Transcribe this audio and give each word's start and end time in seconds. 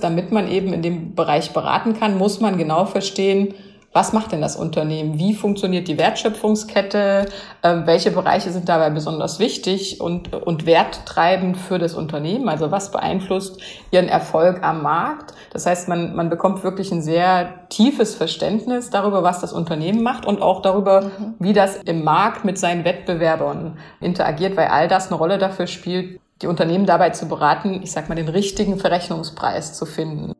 Damit 0.00 0.32
man 0.32 0.48
eben 0.48 0.72
in 0.72 0.82
dem 0.82 1.14
Bereich 1.14 1.52
beraten 1.52 1.94
kann, 1.98 2.18
muss 2.18 2.40
man 2.40 2.58
genau 2.58 2.84
verstehen, 2.86 3.54
was 3.92 4.12
macht 4.12 4.30
denn 4.30 4.40
das 4.40 4.54
Unternehmen? 4.54 5.18
Wie 5.18 5.34
funktioniert 5.34 5.88
die 5.88 5.98
Wertschöpfungskette? 5.98 7.26
Ähm, 7.64 7.82
welche 7.86 8.12
Bereiche 8.12 8.50
sind 8.50 8.68
dabei 8.68 8.88
besonders 8.90 9.40
wichtig 9.40 10.00
und, 10.00 10.32
und 10.32 10.64
werttreibend 10.64 11.56
für 11.56 11.78
das 11.78 11.94
Unternehmen? 11.94 12.48
Also 12.48 12.70
was 12.70 12.92
beeinflusst 12.92 13.60
ihren 13.90 14.08
Erfolg 14.08 14.62
am 14.62 14.82
Markt? 14.82 15.34
Das 15.52 15.66
heißt, 15.66 15.88
man, 15.88 16.14
man 16.14 16.30
bekommt 16.30 16.62
wirklich 16.62 16.92
ein 16.92 17.02
sehr 17.02 17.66
tiefes 17.68 18.14
Verständnis 18.14 18.90
darüber, 18.90 19.24
was 19.24 19.40
das 19.40 19.52
Unternehmen 19.52 20.04
macht 20.04 20.24
und 20.24 20.40
auch 20.40 20.62
darüber, 20.62 21.02
mhm. 21.02 21.34
wie 21.40 21.52
das 21.52 21.76
im 21.78 22.04
Markt 22.04 22.44
mit 22.44 22.58
seinen 22.58 22.84
Wettbewerbern 22.84 23.76
interagiert, 24.00 24.56
weil 24.56 24.68
all 24.68 24.86
das 24.86 25.08
eine 25.08 25.16
Rolle 25.16 25.38
dafür 25.38 25.66
spielt, 25.66 26.20
die 26.42 26.46
Unternehmen 26.46 26.86
dabei 26.86 27.10
zu 27.10 27.28
beraten, 27.28 27.82
ich 27.82 27.92
sag 27.92 28.08
mal, 28.08 28.14
den 28.14 28.28
richtigen 28.28 28.78
Verrechnungspreis 28.78 29.74
zu 29.74 29.84
finden. 29.86 30.32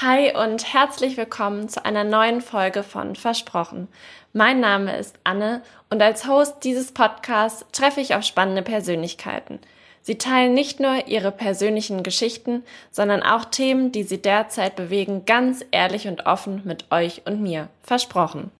Hi 0.00 0.32
und 0.36 0.72
herzlich 0.72 1.16
willkommen 1.16 1.68
zu 1.68 1.84
einer 1.84 2.04
neuen 2.04 2.40
Folge 2.40 2.84
von 2.84 3.16
Versprochen. 3.16 3.88
Mein 4.32 4.60
Name 4.60 4.96
ist 4.96 5.18
Anne 5.24 5.62
und 5.90 6.00
als 6.00 6.28
Host 6.28 6.62
dieses 6.62 6.92
Podcasts 6.92 7.64
treffe 7.72 8.00
ich 8.00 8.14
auf 8.14 8.22
spannende 8.22 8.62
Persönlichkeiten. 8.62 9.58
Sie 10.00 10.16
teilen 10.16 10.54
nicht 10.54 10.80
nur 10.80 11.08
ihre 11.08 11.32
persönlichen 11.32 12.02
Geschichten, 12.02 12.62
sondern 12.90 13.22
auch 13.22 13.44
Themen, 13.44 13.92
die 13.92 14.04
sie 14.04 14.22
derzeit 14.22 14.76
bewegen, 14.76 15.26
ganz 15.26 15.64
ehrlich 15.72 16.06
und 16.06 16.26
offen 16.26 16.62
mit 16.64 16.90
euch 16.90 17.22
und 17.26 17.42
mir. 17.42 17.68
Versprochen. 17.82 18.50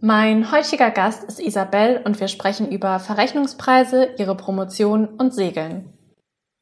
Mein 0.00 0.52
heutiger 0.52 0.90
Gast 0.90 1.24
ist 1.24 1.40
Isabel 1.40 2.02
und 2.04 2.20
wir 2.20 2.28
sprechen 2.28 2.70
über 2.70 2.98
Verrechnungspreise, 3.00 4.10
ihre 4.18 4.36
Promotion 4.36 5.06
und 5.06 5.32
Segeln. 5.32 5.90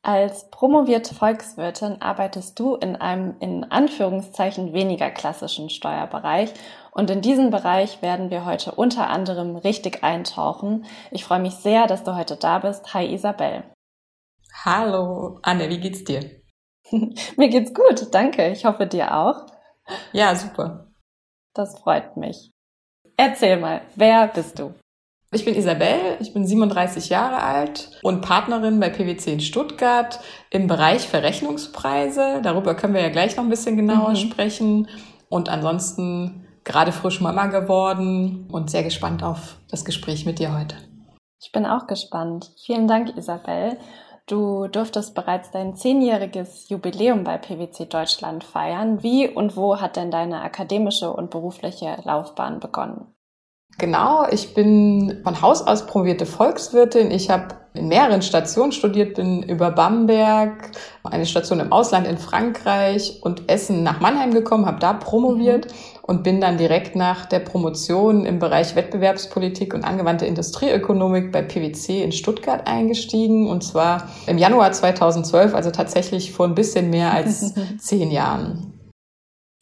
Als 0.03 0.51
promovierte 0.51 1.17
Volkswirtin 1.17 2.01
arbeitest 2.01 2.61
du 2.61 2.77
in 2.77 2.95
einem 2.95 3.35
in 3.41 3.65
Anführungszeichen 3.65 4.73
weniger 4.73 5.11
klassischen 5.11 5.69
Steuerbereich 5.69 6.55
und 6.93 7.11
in 7.11 7.23
diesen 7.23 7.51
Bereich 7.51 8.03
werden 8.03 8.31
wir 8.31 8.45
heute 8.45 8.73
unter 8.73 9.09
anderem 9.09 9.57
richtig 9.57 10.05
eintauchen. 10.05 10.85
Ich 11.11 11.25
freue 11.25 11.41
mich 11.41 11.55
sehr, 11.55 11.89
dass 11.89 12.05
du 12.05 12.15
heute 12.15 12.37
da 12.37 12.61
bist. 12.61 12.95
Hi 12.95 13.13
Isabel. 13.13 13.65
Hallo 14.65 15.41
Anne, 15.43 15.69
wie 15.71 15.81
geht's 15.81 16.05
dir? 16.05 16.21
Mir 17.37 17.49
geht's 17.49 17.75
gut, 17.75 18.15
danke. 18.15 18.51
Ich 18.51 18.65
hoffe 18.65 18.87
dir 18.87 19.17
auch. 19.17 19.47
Ja, 20.13 20.37
super. 20.37 20.93
Das 21.53 21.79
freut 21.81 22.17
mich. 22.17 22.54
Erzähl 23.17 23.59
mal, 23.59 23.83
wer 23.95 24.29
bist 24.29 24.59
du? 24.59 24.75
Ich 25.33 25.45
bin 25.45 25.55
Isabel, 25.57 26.17
ich 26.21 26.33
bin 26.33 26.47
37 26.47 27.09
Jahre 27.09 27.43
alt 27.43 27.91
und 28.03 28.21
Partnerin 28.21 28.79
bei 28.79 28.89
PwC 28.89 29.33
in 29.33 29.41
Stuttgart 29.41 30.21
im 30.51 30.69
Bereich 30.69 31.09
Verrechnungspreise. 31.09 32.41
Darüber 32.43 32.75
können 32.77 32.95
wir 32.95 33.03
ja 33.03 33.09
gleich 33.09 33.37
noch 33.37 33.43
ein 33.43 33.51
bisschen 33.51 33.77
genauer 33.77 34.11
mhm. 34.11 34.17
sprechen. 34.17 34.89
Und 35.29 35.49
ansonsten 35.49 36.47
gerade 36.63 36.93
frisch 36.93 37.21
Mama 37.21 37.47
geworden 37.47 38.49
und 38.51 38.71
sehr 38.71 38.85
gespannt 38.85 39.25
auf 39.25 39.57
das 39.71 39.85
Gespräch 39.85 40.25
mit 40.25 40.39
dir 40.39 40.57
heute. 40.57 40.77
Ich 41.43 41.51
bin 41.51 41.67
auch 41.67 41.87
gespannt. 41.89 42.53
Vielen 42.65 42.87
Dank, 42.87 43.17
Isabel. 43.17 43.77
Du 44.27 44.69
durftest 44.69 45.15
bereits 45.15 45.51
dein 45.51 45.77
zehnjähriges 45.77 46.71
Jubiläum 46.71 47.25
bei 47.25 47.37
PwC 47.37 47.85
Deutschland 47.85 48.43
feiern. 48.43 49.03
Wie 49.03 49.29
und 49.29 49.55
wo 49.55 49.81
hat 49.81 49.97
denn 49.97 50.11
deine 50.11 50.41
akademische 50.41 51.13
und 51.13 51.31
berufliche 51.31 51.99
Laufbahn 52.05 52.59
begonnen? 52.59 53.15
Genau, 53.77 54.25
ich 54.31 54.55
bin 54.55 55.21
von 55.25 55.43
Haus 55.43 55.61
aus 55.67 55.87
promovierte 55.87 56.27
Volkswirtin. 56.27 57.11
Ich 57.11 57.29
habe 57.29 57.57
in 57.75 57.89
mehreren 57.89 58.23
Stationen 58.23 58.73
studiert, 58.73 59.17
bin 59.17 59.43
über 59.43 59.73
Bamberg, 59.73 60.71
eine 61.03 61.27
Station 61.27 61.61
im 61.61 61.73
Ausland 61.73 62.07
in 62.07 62.17
Frankreich 62.17 63.21
und 63.23 63.51
Essen 63.51 63.83
nach 63.83 64.01
Mannheim 64.01 64.33
gekommen, 64.33 64.67
habe 64.67 64.79
da 64.79 64.93
promoviert 64.93 65.67
mhm. 65.67 65.94
Und 66.07 66.23
bin 66.23 66.41
dann 66.41 66.59
direkt 66.59 66.97
nach 66.97 67.25
der 67.25 67.41
Promotion 67.41 68.27
im 68.27 68.39
Bereich 68.39 68.77
Wettbewerbspolitik 68.77 69.73
und 69.73 69.85
angewandte 69.85 70.27
Industrieökonomik 70.27 71.33
bei 71.33 71.41
PwC 71.41 72.03
in 72.03 72.13
Stuttgart 72.13 72.67
eingestiegen 72.67 73.49
und 73.49 73.65
zwar 73.65 74.09
im 74.27 74.37
Januar 74.37 74.73
2012, 74.73 75.55
also 75.55 75.71
tatsächlich 75.71 76.33
vor 76.33 76.47
ein 76.47 76.55
bisschen 76.55 76.91
mehr 76.91 77.13
als 77.13 77.55
zehn 77.79 78.11
Jahren. 78.11 78.73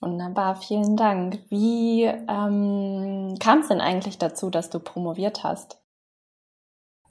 Wunderbar, 0.00 0.56
vielen 0.56 0.96
Dank. 0.96 1.38
Wie 1.48 2.02
ähm, 2.02 3.36
kam 3.38 3.60
es 3.60 3.68
denn 3.68 3.80
eigentlich 3.80 4.18
dazu, 4.18 4.50
dass 4.50 4.68
du 4.68 4.80
promoviert 4.80 5.44
hast? 5.44 5.81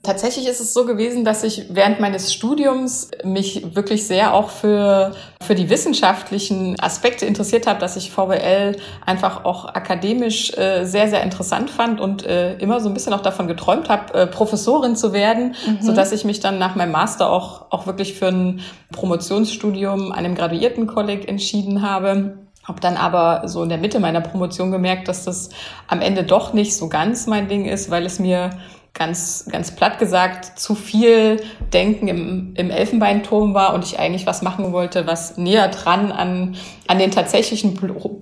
Tatsächlich 0.03 0.47
ist 0.47 0.59
es 0.59 0.73
so 0.73 0.85
gewesen, 0.85 1.23
dass 1.23 1.43
ich 1.43 1.67
während 1.69 1.99
meines 1.99 2.33
Studiums 2.33 3.11
mich 3.23 3.75
wirklich 3.75 4.07
sehr 4.07 4.33
auch 4.33 4.49
für, 4.49 5.13
für 5.43 5.53
die 5.53 5.69
wissenschaftlichen 5.69 6.79
Aspekte 6.79 7.27
interessiert 7.27 7.67
habe, 7.67 7.79
dass 7.79 7.97
ich 7.97 8.09
VWL 8.09 8.77
einfach 9.05 9.45
auch 9.45 9.65
akademisch 9.65 10.57
äh, 10.57 10.85
sehr, 10.85 11.07
sehr 11.07 11.21
interessant 11.21 11.69
fand 11.69 11.99
und 11.99 12.25
äh, 12.25 12.57
immer 12.57 12.79
so 12.79 12.89
ein 12.89 12.95
bisschen 12.95 13.13
auch 13.13 13.21
davon 13.21 13.47
geträumt 13.47 13.89
habe, 13.89 14.13
äh, 14.15 14.25
Professorin 14.25 14.95
zu 14.95 15.13
werden, 15.13 15.55
mhm. 15.67 15.77
so 15.81 15.91
dass 15.91 16.11
ich 16.11 16.25
mich 16.25 16.39
dann 16.39 16.57
nach 16.57 16.73
meinem 16.73 16.93
Master 16.93 17.29
auch, 17.29 17.67
auch 17.69 17.85
wirklich 17.85 18.15
für 18.15 18.29
ein 18.29 18.61
Promotionsstudium 18.91 20.11
an 20.11 20.17
einem 20.17 20.33
Graduiertenkolleg 20.33 21.27
entschieden 21.27 21.83
habe 21.83 22.39
habe 22.63 22.79
dann 22.79 22.95
aber 22.95 23.47
so 23.47 23.63
in 23.63 23.69
der 23.69 23.79
Mitte 23.79 23.99
meiner 23.99 24.21
Promotion 24.21 24.69
gemerkt, 24.69 25.07
dass 25.07 25.25
das 25.25 25.49
am 25.87 25.99
Ende 25.99 26.23
doch 26.23 26.53
nicht 26.53 26.77
so 26.77 26.89
ganz 26.89 27.25
mein 27.25 27.47
Ding 27.47 27.65
ist, 27.65 27.89
weil 27.89 28.05
es 28.05 28.19
mir 28.19 28.51
ganz, 28.93 29.47
ganz 29.49 29.75
platt 29.75 29.99
gesagt 29.99 30.59
zu 30.59 30.75
viel 30.75 31.41
Denken 31.73 32.07
im, 32.07 32.53
im 32.55 32.69
Elfenbeinturm 32.69 33.53
war 33.53 33.73
und 33.73 33.85
ich 33.85 33.99
eigentlich 33.99 34.25
was 34.25 34.41
machen 34.41 34.73
wollte, 34.73 35.07
was 35.07 35.37
näher 35.37 35.69
dran 35.69 36.11
an, 36.11 36.57
an 36.87 36.99
den 36.99 37.11
tatsächlichen 37.11 37.75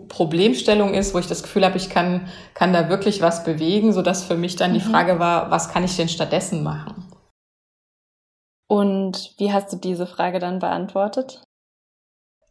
Problemstellungen 0.07 0.93
ist, 0.93 1.13
wo 1.13 1.19
ich 1.19 1.27
das 1.27 1.43
Gefühl 1.43 1.65
habe, 1.65 1.77
ich 1.77 1.89
kann, 1.89 2.27
kann 2.53 2.71
da 2.71 2.87
wirklich 2.87 3.21
was 3.21 3.43
bewegen, 3.43 3.93
so 3.93 4.01
dass 4.01 4.23
für 4.23 4.35
mich 4.35 4.55
dann 4.55 4.73
die 4.73 4.79
mhm. 4.79 4.91
Frage 4.91 5.19
war, 5.19 5.49
was 5.49 5.69
kann 5.69 5.83
ich 5.83 5.95
denn 5.97 6.09
stattdessen 6.09 6.63
machen? 6.63 7.05
Und 8.67 9.33
wie 9.37 9.51
hast 9.51 9.73
du 9.73 9.77
diese 9.77 10.05
Frage 10.05 10.37
dann 10.37 10.59
beantwortet? 10.59 11.41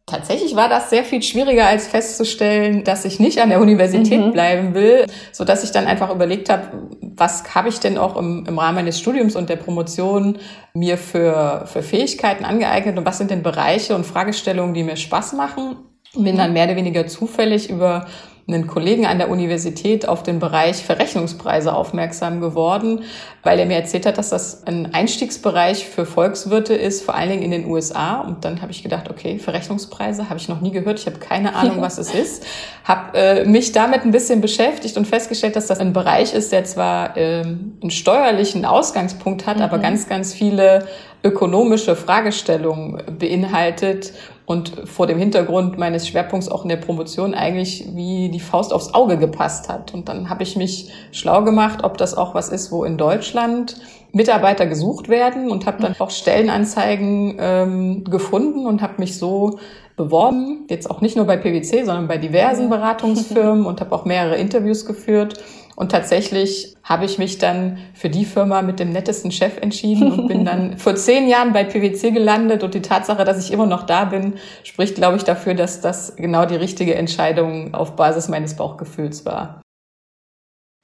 Tatsächlich 0.09 0.55
war 0.55 0.69
das 0.69 0.89
sehr 0.89 1.03
viel 1.03 1.21
schwieriger 1.21 1.67
als 1.67 1.87
festzustellen, 1.87 2.83
dass 2.83 3.05
ich 3.05 3.19
nicht 3.19 3.39
an 3.39 3.49
der 3.49 3.61
Universität 3.61 4.19
mhm. 4.19 4.31
bleiben 4.31 4.73
will, 4.73 5.05
so 5.31 5.45
dass 5.45 5.63
ich 5.63 5.71
dann 5.71 5.85
einfach 5.85 6.13
überlegt 6.13 6.49
habe, 6.49 6.69
was 7.01 7.43
habe 7.53 7.69
ich 7.69 7.79
denn 7.79 7.97
auch 7.97 8.17
im, 8.17 8.45
im 8.47 8.57
Rahmen 8.57 8.75
meines 8.75 8.99
Studiums 8.99 9.35
und 9.35 9.49
der 9.49 9.57
Promotion 9.57 10.39
mir 10.73 10.97
für, 10.97 11.65
für 11.67 11.83
Fähigkeiten 11.83 12.43
angeeignet 12.43 12.97
und 12.97 13.05
was 13.05 13.19
sind 13.19 13.29
denn 13.29 13.43
Bereiche 13.43 13.95
und 13.95 14.05
Fragestellungen, 14.05 14.73
die 14.73 14.83
mir 14.83 14.95
Spaß 14.95 15.33
machen. 15.33 15.75
Bin 16.15 16.37
dann 16.37 16.53
mehr 16.53 16.65
oder 16.65 16.75
weniger 16.75 17.05
zufällig 17.05 17.69
über 17.69 18.07
einen 18.53 18.67
Kollegen 18.67 19.05
an 19.05 19.17
der 19.17 19.29
Universität 19.29 20.07
auf 20.07 20.23
den 20.23 20.39
Bereich 20.39 20.83
Verrechnungspreise 20.83 21.73
aufmerksam 21.73 22.41
geworden, 22.41 23.03
weil 23.43 23.59
er 23.59 23.65
mir 23.65 23.75
erzählt 23.75 24.05
hat, 24.05 24.17
dass 24.17 24.29
das 24.29 24.65
ein 24.65 24.93
Einstiegsbereich 24.93 25.87
für 25.87 26.05
Volkswirte 26.05 26.73
ist, 26.73 27.03
vor 27.03 27.15
allen 27.15 27.29
Dingen 27.29 27.43
in 27.43 27.51
den 27.51 27.65
USA. 27.65 28.21
Und 28.21 28.43
dann 28.43 28.61
habe 28.61 28.71
ich 28.71 28.83
gedacht, 28.83 29.09
okay, 29.09 29.39
Verrechnungspreise 29.39 30.29
habe 30.29 30.39
ich 30.39 30.49
noch 30.49 30.61
nie 30.61 30.71
gehört, 30.71 30.99
ich 30.99 31.05
habe 31.05 31.19
keine 31.19 31.55
Ahnung, 31.55 31.81
was 31.81 31.97
es 31.97 32.13
ist. 32.13 32.45
Habe 32.83 33.17
äh, 33.17 33.45
mich 33.45 33.71
damit 33.71 34.03
ein 34.03 34.11
bisschen 34.11 34.41
beschäftigt 34.41 34.97
und 34.97 35.05
festgestellt, 35.05 35.55
dass 35.55 35.67
das 35.67 35.79
ein 35.79 35.93
Bereich 35.93 36.33
ist, 36.33 36.51
der 36.51 36.65
zwar 36.65 37.15
ähm, 37.17 37.77
einen 37.81 37.91
steuerlichen 37.91 38.65
Ausgangspunkt 38.65 39.45
hat, 39.45 39.57
mhm. 39.57 39.63
aber 39.63 39.77
ganz, 39.77 40.09
ganz 40.09 40.33
viele 40.33 40.87
ökonomische 41.23 41.95
Fragestellungen 41.95 43.01
beinhaltet 43.17 44.13
und 44.49 44.81
vor 44.85 45.05
dem 45.05 45.19
Hintergrund 45.19 45.77
meines 45.77 46.07
Schwerpunkts 46.07 46.49
auch 46.49 46.63
in 46.63 46.69
der 46.69 46.77
Promotion 46.77 47.35
eigentlich 47.35 47.85
wie 47.93 48.29
die 48.29 48.39
Faust 48.39 48.73
aufs 48.73 48.95
Auge 48.95 49.19
gepasst 49.19 49.69
hat. 49.69 49.93
Und 49.93 50.09
dann 50.09 50.27
habe 50.27 50.41
ich 50.41 50.55
mich 50.55 50.89
schlau 51.11 51.43
gemacht, 51.43 51.83
ob 51.83 51.99
das 51.99 52.17
auch 52.17 52.33
was 52.33 52.49
ist, 52.49 52.71
wo 52.71 52.83
in 52.83 52.97
Deutschland 52.97 53.79
Mitarbeiter 54.11 54.65
gesucht 54.65 55.07
werden 55.07 55.51
und 55.51 55.67
habe 55.67 55.83
dann 55.83 55.95
auch 55.99 56.09
Stellenanzeigen 56.09 57.37
ähm, 57.39 58.03
gefunden 58.05 58.65
und 58.65 58.81
habe 58.81 58.95
mich 58.97 59.19
so 59.19 59.59
beworben, 59.95 60.65
jetzt 60.67 60.89
auch 60.89 61.01
nicht 61.01 61.15
nur 61.15 61.25
bei 61.25 61.37
PwC, 61.37 61.83
sondern 61.83 62.07
bei 62.07 62.17
diversen 62.17 62.69
Beratungsfirmen 62.69 63.67
und 63.67 63.81
habe 63.81 63.93
auch 63.93 64.05
mehrere 64.05 64.37
Interviews 64.37 64.87
geführt 64.87 65.43
und 65.79 65.93
tatsächlich 65.93 66.75
habe 66.83 67.05
ich 67.05 67.19
mich 67.19 67.37
dann 67.37 67.77
für 67.93 68.09
die 68.09 68.25
Firma 68.25 68.61
mit 68.61 68.81
dem 68.81 68.89
nettesten 68.89 69.31
Chef 69.31 69.55
entschieden 69.59 70.11
und 70.11 70.27
bin 70.27 70.43
dann 70.43 70.77
vor 70.77 70.97
zehn 70.97 71.29
Jahren 71.29 71.53
bei 71.53 71.63
PwC 71.63 72.11
gelandet. 72.11 72.65
Und 72.65 72.73
die 72.73 72.81
Tatsache, 72.81 73.23
dass 73.23 73.41
ich 73.41 73.53
immer 73.53 73.65
noch 73.65 73.83
da 73.83 74.03
bin, 74.03 74.37
spricht, 74.65 74.95
glaube 74.95 75.15
ich, 75.15 75.23
dafür, 75.23 75.53
dass 75.53 75.79
das 75.79 76.17
genau 76.17 76.45
die 76.45 76.57
richtige 76.57 76.95
Entscheidung 76.95 77.73
auf 77.73 77.95
Basis 77.95 78.27
meines 78.27 78.57
Bauchgefühls 78.57 79.25
war. 79.25 79.61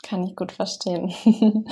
Kann 0.01 0.23
ich 0.23 0.33
gut 0.37 0.53
verstehen. 0.53 1.13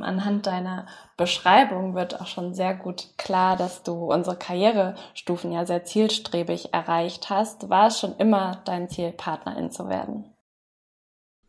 Anhand 0.00 0.46
deiner 0.46 0.86
Beschreibung 1.18 1.94
wird 1.94 2.18
auch 2.18 2.26
schon 2.26 2.54
sehr 2.54 2.74
gut 2.74 3.08
klar, 3.18 3.58
dass 3.58 3.82
du 3.82 4.10
unsere 4.10 4.36
Karrierestufen 4.36 5.52
ja 5.52 5.66
sehr 5.66 5.84
zielstrebig 5.84 6.72
erreicht 6.72 7.28
hast. 7.28 7.68
War 7.68 7.88
es 7.88 8.00
schon 8.00 8.16
immer 8.16 8.62
dein 8.64 8.88
Ziel, 8.88 9.12
Partnerin 9.12 9.70
zu 9.70 9.90
werden? 9.90 10.33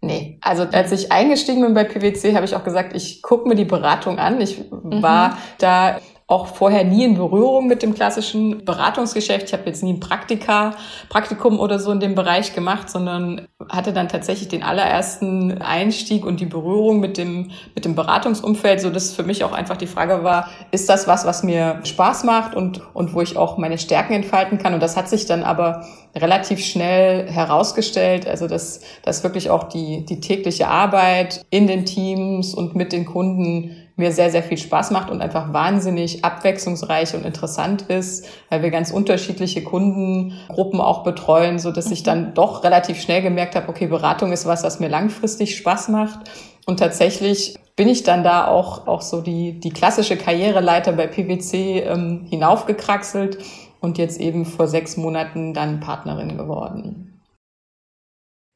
Nee, 0.05 0.37
also 0.41 0.63
als 0.63 0.91
ich 0.91 1.11
eingestiegen 1.11 1.61
bin 1.61 1.73
bei 1.73 1.83
PwC, 1.83 2.35
habe 2.35 2.45
ich 2.45 2.55
auch 2.55 2.63
gesagt, 2.63 2.95
ich 2.95 3.21
gucke 3.21 3.47
mir 3.47 3.55
die 3.55 3.65
Beratung 3.65 4.19
an. 4.19 4.39
Ich 4.39 4.59
mhm. 4.71 5.01
war 5.01 5.37
da 5.57 5.99
auch 6.27 6.47
vorher 6.47 6.83
nie 6.83 7.03
in 7.03 7.13
Berührung 7.13 7.67
mit 7.67 7.83
dem 7.83 7.93
klassischen 7.93 8.65
Beratungsgeschäft. 8.65 9.43
Ich 9.45 9.53
habe 9.53 9.63
jetzt 9.67 9.83
nie 9.83 9.93
ein 9.93 9.99
Praktika, 9.99 10.75
Praktikum 11.07 11.59
oder 11.59 11.77
so 11.77 11.91
in 11.91 11.99
dem 11.99 12.15
Bereich 12.15 12.55
gemacht, 12.55 12.89
sondern 12.89 13.47
hatte 13.69 13.93
dann 13.93 14.07
tatsächlich 14.07 14.47
den 14.47 14.63
allerersten 14.63 15.61
Einstieg 15.61 16.25
und 16.25 16.39
die 16.39 16.47
Berührung 16.47 16.99
mit 16.99 17.19
dem, 17.19 17.51
mit 17.75 17.85
dem 17.85 17.93
Beratungsumfeld, 17.93 18.81
so 18.81 18.89
dass 18.89 19.13
für 19.13 19.21
mich 19.21 19.43
auch 19.43 19.53
einfach 19.53 19.77
die 19.77 19.85
Frage 19.85 20.23
war, 20.23 20.49
ist 20.71 20.89
das 20.89 21.07
was, 21.07 21.27
was 21.27 21.43
mir 21.43 21.81
Spaß 21.83 22.23
macht 22.23 22.55
und, 22.55 22.81
und 22.95 23.13
wo 23.13 23.21
ich 23.21 23.37
auch 23.37 23.59
meine 23.59 23.77
Stärken 23.77 24.13
entfalten 24.13 24.57
kann? 24.57 24.73
Und 24.73 24.81
das 24.81 24.97
hat 24.97 25.07
sich 25.07 25.27
dann 25.27 25.43
aber 25.43 25.85
relativ 26.15 26.59
schnell 26.59 27.29
herausgestellt, 27.29 28.27
also 28.27 28.47
dass, 28.47 28.79
dass 29.03 29.23
wirklich 29.23 29.51
auch 29.51 29.65
die, 29.65 30.05
die 30.05 30.21
tägliche 30.21 30.69
Arbeit 30.69 31.45
in 31.51 31.67
den 31.67 31.85
Teams 31.85 32.55
und 32.55 32.75
mit 32.75 32.93
den 32.93 33.05
Kunden 33.05 33.84
mir 33.97 34.11
sehr, 34.11 34.29
sehr 34.29 34.43
viel 34.43 34.57
Spaß 34.57 34.91
macht 34.91 35.09
und 35.09 35.21
einfach 35.21 35.53
wahnsinnig 35.53 36.25
abwechslungsreich 36.25 37.15
und 37.15 37.25
interessant 37.25 37.83
ist, 37.83 38.27
weil 38.49 38.61
wir 38.61 38.69
ganz 38.69 38.91
unterschiedliche 38.91 39.63
Kundengruppen 39.63 40.81
auch 40.81 41.03
betreuen, 41.03 41.59
so 41.59 41.71
dass 41.71 41.91
ich 41.91 42.01
mhm. 42.01 42.05
dann 42.05 42.33
doch 42.33 42.63
relativ 42.63 42.99
schnell 42.99 43.21
gemerkt 43.21 43.55
habe, 43.55 43.69
okay, 43.69 43.87
Beratung 43.87 44.31
ist 44.31 44.45
was, 44.45 44.63
was 44.63 44.79
mir 44.79 44.89
langfristig 44.89 45.55
Spaß 45.55 45.89
macht. 45.89 46.19
Und 46.65 46.79
tatsächlich 46.79 47.55
bin 47.75 47.87
ich 47.87 48.03
dann 48.03 48.23
da 48.23 48.47
auch, 48.47 48.87
auch 48.87 49.01
so 49.01 49.21
die, 49.21 49.59
die 49.59 49.69
klassische 49.69 50.17
Karriereleiter 50.17 50.93
bei 50.93 51.07
PwC 51.07 51.81
ähm, 51.81 52.25
hinaufgekraxelt 52.29 53.37
und 53.79 53.97
jetzt 53.97 54.19
eben 54.19 54.45
vor 54.45 54.67
sechs 54.67 54.97
Monaten 54.97 55.53
dann 55.53 55.79
Partnerin 55.79 56.37
geworden. 56.37 57.04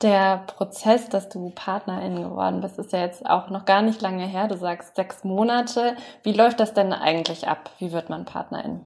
Der 0.01 0.38
Prozess, 0.48 1.10
dass 1.10 1.28
du 1.28 1.50
Partnerin 1.51 2.16
geworden 2.16 2.62
bist, 2.62 2.80
ist 2.80 2.94
ja 2.94 3.00
jetzt 3.00 3.25
auch 3.25 3.50
noch 3.50 3.66
gar 3.66 3.81
nicht 3.81 4.01
lange 4.01 4.25
her. 4.25 4.48
Du 4.48 4.56
sagst 4.56 4.96
sechs 4.96 5.25
Monate. 5.25 5.98
Wie 6.24 6.31
läuft 6.31 6.62
das 6.62 6.74
denn 6.74 6.94
eigentlich 6.94 7.48
ab? 7.50 7.72
Wie 7.80 7.92
wird 7.92 8.10
man 8.10 8.24
Partnerin? 8.24 8.86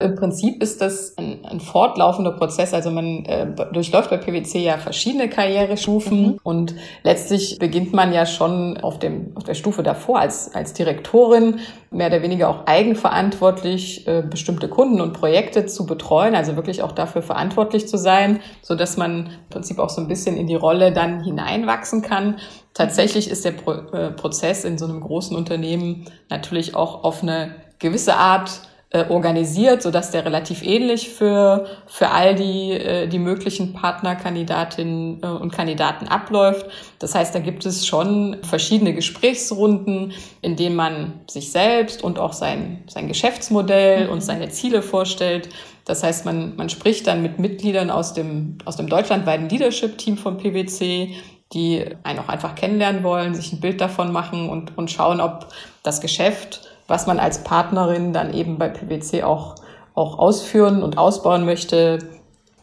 Im 0.00 0.16
Prinzip 0.16 0.60
ist 0.60 0.80
das 0.80 1.16
ein, 1.18 1.44
ein 1.44 1.60
fortlaufender 1.60 2.32
Prozess. 2.32 2.74
Also 2.74 2.90
man 2.90 3.24
äh, 3.26 3.46
durchläuft 3.72 4.10
bei 4.10 4.16
PwC 4.16 4.58
ja 4.58 4.76
verschiedene 4.76 5.28
Karrierestufen 5.28 6.22
mhm. 6.22 6.40
und 6.42 6.74
letztlich 7.04 7.58
beginnt 7.60 7.92
man 7.92 8.12
ja 8.12 8.26
schon 8.26 8.76
auf, 8.78 8.98
dem, 8.98 9.30
auf 9.36 9.44
der 9.44 9.54
Stufe 9.54 9.84
davor 9.84 10.18
als, 10.18 10.52
als 10.52 10.72
Direktorin 10.72 11.60
mehr 11.92 12.08
oder 12.08 12.22
weniger 12.22 12.48
auch 12.48 12.66
eigenverantwortlich 12.66 14.08
äh, 14.08 14.24
bestimmte 14.28 14.68
Kunden 14.68 15.00
und 15.00 15.12
Projekte 15.12 15.64
zu 15.66 15.86
betreuen, 15.86 16.34
also 16.34 16.56
wirklich 16.56 16.82
auch 16.82 16.92
dafür 16.92 17.22
verantwortlich 17.22 17.86
zu 17.86 17.96
sein, 17.96 18.40
so 18.62 18.74
dass 18.74 18.96
man 18.96 19.26
im 19.26 19.48
Prinzip 19.48 19.78
auch 19.78 19.90
so 19.90 20.00
ein 20.00 20.08
bisschen 20.08 20.36
in 20.36 20.48
die 20.48 20.56
Rolle 20.56 20.92
dann 20.92 21.22
hineinwachsen 21.22 22.02
kann. 22.02 22.40
Tatsächlich 22.74 23.30
ist 23.30 23.44
der 23.44 23.52
Pro 23.52 23.70
äh, 23.96 24.10
Prozess 24.10 24.64
in 24.64 24.76
so 24.76 24.86
einem 24.86 25.00
großen 25.00 25.36
Unternehmen 25.36 26.06
natürlich 26.30 26.74
auch 26.74 27.04
auf 27.04 27.22
eine 27.22 27.54
gewisse 27.78 28.16
Art 28.16 28.50
äh, 28.94 29.06
organisiert, 29.08 29.82
so 29.82 29.90
dass 29.90 30.12
der 30.12 30.24
relativ 30.24 30.62
ähnlich 30.62 31.10
für, 31.10 31.66
für 31.88 32.10
all 32.10 32.36
die, 32.36 32.70
äh, 32.70 33.08
die 33.08 33.18
möglichen 33.18 33.72
Partnerkandidatinnen 33.72 35.20
äh, 35.20 35.26
und 35.26 35.50
Kandidaten 35.50 36.06
abläuft. 36.06 36.66
Das 37.00 37.12
heißt, 37.12 37.34
da 37.34 37.40
gibt 37.40 37.66
es 37.66 37.88
schon 37.88 38.36
verschiedene 38.44 38.94
Gesprächsrunden, 38.94 40.12
in 40.42 40.54
denen 40.54 40.76
man 40.76 41.14
sich 41.28 41.50
selbst 41.50 42.04
und 42.04 42.20
auch 42.20 42.32
sein, 42.32 42.84
sein 42.86 43.08
Geschäftsmodell 43.08 44.04
mhm. 44.04 44.12
und 44.12 44.20
seine 44.20 44.50
Ziele 44.50 44.80
vorstellt. 44.80 45.48
Das 45.86 46.04
heißt, 46.04 46.24
man, 46.24 46.54
man 46.54 46.68
spricht 46.68 47.08
dann 47.08 47.20
mit 47.20 47.40
Mitgliedern 47.40 47.90
aus 47.90 48.14
dem, 48.14 48.58
aus 48.64 48.76
dem 48.76 48.86
deutschlandweiten 48.86 49.48
Leadership-Team 49.48 50.18
von 50.18 50.38
PwC, 50.38 51.16
die 51.52 51.84
einen 52.04 52.20
auch 52.20 52.28
einfach 52.28 52.54
kennenlernen 52.54 53.02
wollen, 53.02 53.34
sich 53.34 53.52
ein 53.52 53.58
Bild 53.58 53.80
davon 53.80 54.12
machen 54.12 54.48
und, 54.48 54.78
und 54.78 54.88
schauen, 54.92 55.20
ob 55.20 55.48
das 55.82 56.00
Geschäft 56.00 56.60
was 56.86 57.06
man 57.06 57.18
als 57.18 57.44
Partnerin 57.44 58.12
dann 58.12 58.32
eben 58.34 58.58
bei 58.58 58.68
PwC 58.68 59.22
auch, 59.22 59.56
auch 59.94 60.18
ausführen 60.18 60.82
und 60.82 60.98
ausbauen 60.98 61.44
möchte, 61.44 61.98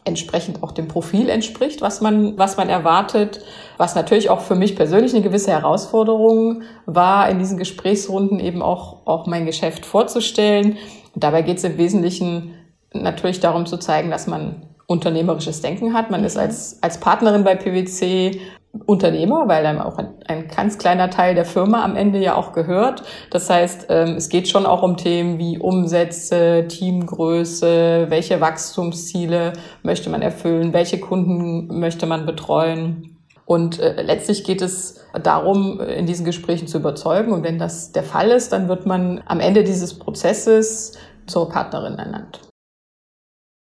entsprechend 0.04 0.62
auch 0.62 0.72
dem 0.72 0.88
Profil 0.88 1.28
entspricht, 1.28 1.80
was 1.80 2.00
man, 2.00 2.36
was 2.36 2.56
man 2.56 2.68
erwartet. 2.68 3.40
Was 3.76 3.94
natürlich 3.94 4.30
auch 4.30 4.40
für 4.40 4.54
mich 4.54 4.74
persönlich 4.74 5.14
eine 5.14 5.22
gewisse 5.22 5.52
Herausforderung 5.52 6.62
war, 6.86 7.28
in 7.28 7.38
diesen 7.38 7.56
Gesprächsrunden 7.56 8.40
eben 8.40 8.62
auch, 8.62 9.06
auch 9.06 9.26
mein 9.26 9.46
Geschäft 9.46 9.86
vorzustellen. 9.86 10.76
Und 11.14 11.24
dabei 11.24 11.42
geht 11.42 11.58
es 11.58 11.64
im 11.64 11.78
Wesentlichen 11.78 12.54
natürlich 12.92 13.40
darum 13.40 13.66
zu 13.66 13.76
zeigen, 13.78 14.10
dass 14.10 14.26
man 14.26 14.62
unternehmerisches 14.86 15.62
Denken 15.62 15.94
hat. 15.94 16.10
Man 16.10 16.20
mhm. 16.20 16.26
ist 16.26 16.36
als, 16.36 16.78
als 16.82 16.98
Partnerin 16.98 17.44
bei 17.44 17.54
PwC 17.54 18.40
Unternehmer, 18.86 19.48
weil 19.48 19.62
dann 19.62 19.80
auch 19.80 19.98
ein, 19.98 20.14
ein, 20.26 20.48
ganz 20.48 20.78
kleiner 20.78 21.10
Teil 21.10 21.34
der 21.34 21.44
Firma 21.44 21.84
am 21.84 21.94
Ende 21.94 22.18
ja 22.18 22.36
auch 22.36 22.52
gehört. 22.52 23.02
Das 23.30 23.50
heißt, 23.50 23.86
ähm, 23.90 24.16
es 24.16 24.30
geht 24.30 24.48
schon 24.48 24.64
auch 24.64 24.82
um 24.82 24.96
Themen 24.96 25.38
wie 25.38 25.58
Umsätze, 25.58 26.66
Teamgröße, 26.68 28.06
welche 28.08 28.40
Wachstumsziele 28.40 29.52
möchte 29.82 30.08
man 30.08 30.22
erfüllen, 30.22 30.72
welche 30.72 30.98
Kunden 30.98 31.78
möchte 31.80 32.06
man 32.06 32.24
betreuen. 32.24 33.18
Und 33.44 33.78
äh, 33.78 34.00
letztlich 34.02 34.44
geht 34.44 34.62
es 34.62 35.04
darum, 35.22 35.78
in 35.80 36.06
diesen 36.06 36.24
Gesprächen 36.24 36.66
zu 36.66 36.78
überzeugen. 36.78 37.32
Und 37.32 37.42
wenn 37.42 37.58
das 37.58 37.92
der 37.92 38.04
Fall 38.04 38.30
ist, 38.30 38.52
dann 38.52 38.68
wird 38.68 38.86
man 38.86 39.22
am 39.26 39.40
Ende 39.40 39.64
dieses 39.64 39.98
Prozesses 39.98 40.96
zur 41.26 41.50
Partnerin 41.50 41.98
ernannt. 41.98 42.40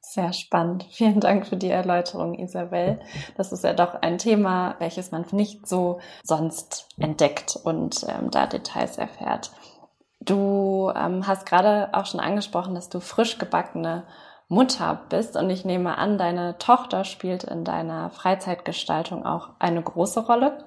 Sehr 0.09 0.33
spannend. 0.33 0.88
Vielen 0.91 1.19
Dank 1.19 1.45
für 1.45 1.56
die 1.56 1.69
Erläuterung, 1.69 2.33
Isabel. 2.33 3.00
Das 3.38 3.51
ist 3.51 3.63
ja 3.63 3.73
doch 3.73 3.94
ein 4.01 4.17
Thema, 4.17 4.75
welches 4.79 5.11
man 5.11 5.23
nicht 5.31 5.67
so 5.67 6.00
sonst 6.23 6.88
entdeckt 6.97 7.59
und 7.63 8.03
ähm, 8.09 8.31
da 8.31 8.47
Details 8.47 8.97
erfährt. 8.97 9.51
Du 10.19 10.91
ähm, 10.95 11.27
hast 11.27 11.45
gerade 11.45 11.89
auch 11.94 12.07
schon 12.07 12.19
angesprochen, 12.19 12.73
dass 12.73 12.89
du 12.89 13.00
frisch 13.00 13.38
gebackene 13.38 14.03
Mutter 14.47 15.00
bist 15.09 15.38
und 15.38 15.51
ich 15.51 15.63
nehme 15.63 16.00
an, 16.00 16.17
deine 16.17 16.57
Tochter 16.57 17.03
spielt 17.03 17.44
in 17.44 17.63
deiner 17.63 18.09
Freizeitgestaltung 18.09 19.27
auch 19.27 19.51
eine 19.59 19.83
große 19.83 20.21
Rolle. 20.21 20.65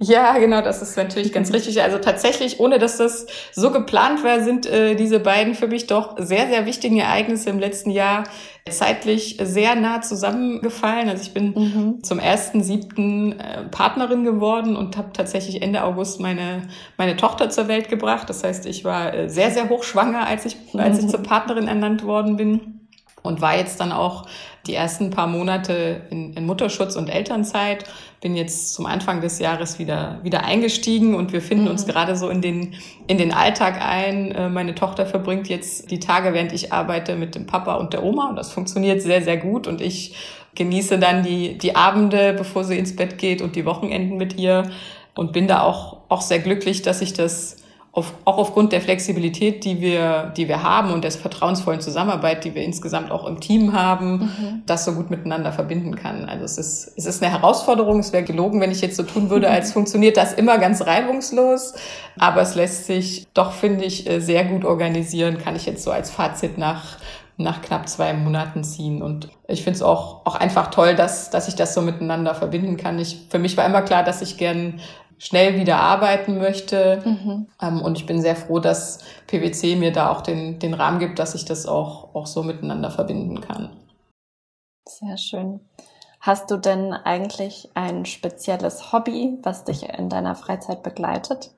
Ja, 0.00 0.38
genau, 0.38 0.60
das 0.62 0.80
ist 0.80 0.96
natürlich 0.96 1.32
ganz 1.32 1.52
richtig. 1.52 1.82
Also 1.82 1.98
tatsächlich, 1.98 2.60
ohne 2.60 2.78
dass 2.78 2.98
das 2.98 3.26
so 3.52 3.72
geplant 3.72 4.22
war, 4.22 4.42
sind 4.42 4.66
äh, 4.66 4.94
diese 4.94 5.18
beiden 5.18 5.54
für 5.54 5.66
mich 5.66 5.88
doch 5.88 6.14
sehr, 6.18 6.46
sehr 6.46 6.66
wichtigen 6.66 6.98
Ereignisse 6.98 7.50
im 7.50 7.58
letzten 7.58 7.90
Jahr 7.90 8.24
zeitlich 8.70 9.38
sehr 9.42 9.74
nah 9.74 10.00
zusammengefallen. 10.00 11.08
Also 11.08 11.22
ich 11.22 11.34
bin 11.34 11.54
mhm. 11.54 12.04
zum 12.04 12.20
ersten 12.20 12.62
siebten 12.62 13.32
äh, 13.40 13.64
Partnerin 13.64 14.22
geworden 14.24 14.76
und 14.76 14.96
habe 14.96 15.12
tatsächlich 15.12 15.62
Ende 15.62 15.82
August 15.82 16.20
meine 16.20 16.68
meine 16.96 17.16
Tochter 17.16 17.50
zur 17.50 17.66
Welt 17.66 17.88
gebracht. 17.88 18.30
Das 18.30 18.44
heißt, 18.44 18.66
ich 18.66 18.84
war 18.84 19.12
äh, 19.12 19.28
sehr, 19.28 19.50
sehr 19.50 19.68
hochschwanger, 19.68 20.26
als 20.26 20.44
ich 20.44 20.56
als 20.74 21.00
ich 21.00 21.08
zur 21.08 21.22
Partnerin 21.24 21.66
ernannt 21.66 22.04
worden 22.04 22.36
bin 22.36 22.88
und 23.22 23.40
war 23.40 23.56
jetzt 23.56 23.80
dann 23.80 23.90
auch 23.90 24.26
die 24.68 24.74
ersten 24.74 25.10
paar 25.10 25.26
Monate 25.26 26.02
in, 26.10 26.34
in, 26.34 26.46
Mutterschutz 26.46 26.94
und 26.94 27.08
Elternzeit. 27.08 27.84
Bin 28.20 28.36
jetzt 28.36 28.74
zum 28.74 28.86
Anfang 28.86 29.20
des 29.20 29.38
Jahres 29.38 29.78
wieder, 29.78 30.20
wieder 30.22 30.44
eingestiegen 30.44 31.14
und 31.14 31.32
wir 31.32 31.40
finden 31.40 31.64
mhm. 31.64 31.70
uns 31.70 31.86
gerade 31.86 32.14
so 32.16 32.28
in 32.28 32.42
den, 32.42 32.74
in 33.06 33.18
den 33.18 33.32
Alltag 33.32 33.80
ein. 33.80 34.32
Äh, 34.32 34.48
meine 34.48 34.74
Tochter 34.74 35.06
verbringt 35.06 35.48
jetzt 35.48 35.90
die 35.90 35.98
Tage, 35.98 36.34
während 36.34 36.52
ich 36.52 36.72
arbeite, 36.72 37.16
mit 37.16 37.34
dem 37.34 37.46
Papa 37.46 37.74
und 37.74 37.94
der 37.94 38.04
Oma 38.04 38.28
und 38.28 38.36
das 38.36 38.52
funktioniert 38.52 39.02
sehr, 39.02 39.22
sehr 39.22 39.38
gut 39.38 39.66
und 39.66 39.80
ich 39.80 40.14
genieße 40.54 40.98
dann 40.98 41.22
die, 41.22 41.56
die 41.56 41.74
Abende, 41.74 42.34
bevor 42.34 42.64
sie 42.64 42.78
ins 42.78 42.94
Bett 42.94 43.18
geht 43.18 43.40
und 43.40 43.56
die 43.56 43.64
Wochenenden 43.64 44.16
mit 44.16 44.38
ihr 44.38 44.70
und 45.14 45.32
bin 45.32 45.48
da 45.48 45.62
auch, 45.62 45.98
auch 46.08 46.20
sehr 46.20 46.40
glücklich, 46.40 46.82
dass 46.82 47.00
ich 47.00 47.12
das 47.12 47.56
auf, 47.98 48.14
auch 48.24 48.38
aufgrund 48.38 48.72
der 48.72 48.80
Flexibilität, 48.80 49.64
die 49.64 49.80
wir, 49.80 50.32
die 50.36 50.46
wir 50.46 50.62
haben 50.62 50.92
und 50.92 51.02
der 51.02 51.10
vertrauensvollen 51.10 51.80
Zusammenarbeit, 51.80 52.44
die 52.44 52.54
wir 52.54 52.62
insgesamt 52.62 53.10
auch 53.10 53.26
im 53.26 53.40
Team 53.40 53.72
haben, 53.72 54.18
mhm. 54.18 54.62
das 54.66 54.84
so 54.84 54.92
gut 54.92 55.10
miteinander 55.10 55.50
verbinden 55.50 55.96
kann. 55.96 56.26
Also 56.26 56.44
es 56.44 56.58
ist, 56.58 56.92
es 56.96 57.06
ist 57.06 57.22
eine 57.22 57.32
Herausforderung. 57.32 57.98
Es 57.98 58.12
wäre 58.12 58.22
gelogen, 58.22 58.60
wenn 58.60 58.70
ich 58.70 58.80
jetzt 58.80 58.96
so 58.96 59.02
tun 59.02 59.30
würde, 59.30 59.50
als 59.50 59.72
funktioniert 59.72 60.16
das 60.16 60.32
immer 60.32 60.58
ganz 60.58 60.86
reibungslos. 60.86 61.74
Aber 62.18 62.40
es 62.40 62.54
lässt 62.54 62.86
sich 62.86 63.26
doch, 63.34 63.50
finde 63.50 63.84
ich, 63.84 64.08
äh, 64.08 64.20
sehr 64.20 64.44
gut 64.44 64.64
organisieren, 64.64 65.38
kann 65.38 65.56
ich 65.56 65.66
jetzt 65.66 65.82
so 65.82 65.90
als 65.90 66.10
Fazit 66.10 66.56
nach 66.56 66.98
nach 67.40 67.62
knapp 67.62 67.88
zwei 67.88 68.14
Monaten 68.14 68.64
ziehen. 68.64 69.00
Und 69.00 69.28
ich 69.46 69.62
finde 69.62 69.76
es 69.76 69.82
auch, 69.82 70.26
auch 70.26 70.34
einfach 70.34 70.72
toll, 70.72 70.96
dass, 70.96 71.30
dass 71.30 71.46
ich 71.46 71.54
das 71.54 71.72
so 71.72 71.80
miteinander 71.80 72.34
verbinden 72.34 72.76
kann. 72.76 72.98
Ich, 72.98 73.26
für 73.30 73.38
mich 73.38 73.56
war 73.56 73.64
immer 73.64 73.82
klar, 73.82 74.02
dass 74.02 74.22
ich 74.22 74.38
gern 74.38 74.80
schnell 75.18 75.58
wieder 75.58 75.76
arbeiten 75.76 76.38
möchte. 76.38 77.02
Mhm. 77.04 77.46
Ähm, 77.60 77.82
und 77.82 77.98
ich 77.98 78.06
bin 78.06 78.20
sehr 78.22 78.36
froh, 78.36 78.58
dass 78.58 79.00
PwC 79.26 79.76
mir 79.76 79.92
da 79.92 80.10
auch 80.10 80.22
den, 80.22 80.58
den 80.58 80.74
Rahmen 80.74 80.98
gibt, 80.98 81.18
dass 81.18 81.34
ich 81.34 81.44
das 81.44 81.66
auch, 81.66 82.14
auch 82.14 82.26
so 82.26 82.42
miteinander 82.42 82.90
verbinden 82.90 83.40
kann. 83.40 83.70
Sehr 84.88 85.18
schön. 85.18 85.60
Hast 86.20 86.50
du 86.50 86.56
denn 86.56 86.92
eigentlich 86.92 87.70
ein 87.74 88.04
spezielles 88.04 88.92
Hobby, 88.92 89.38
was 89.42 89.64
dich 89.64 89.88
in 89.88 90.08
deiner 90.08 90.34
Freizeit 90.34 90.82
begleitet? 90.82 91.52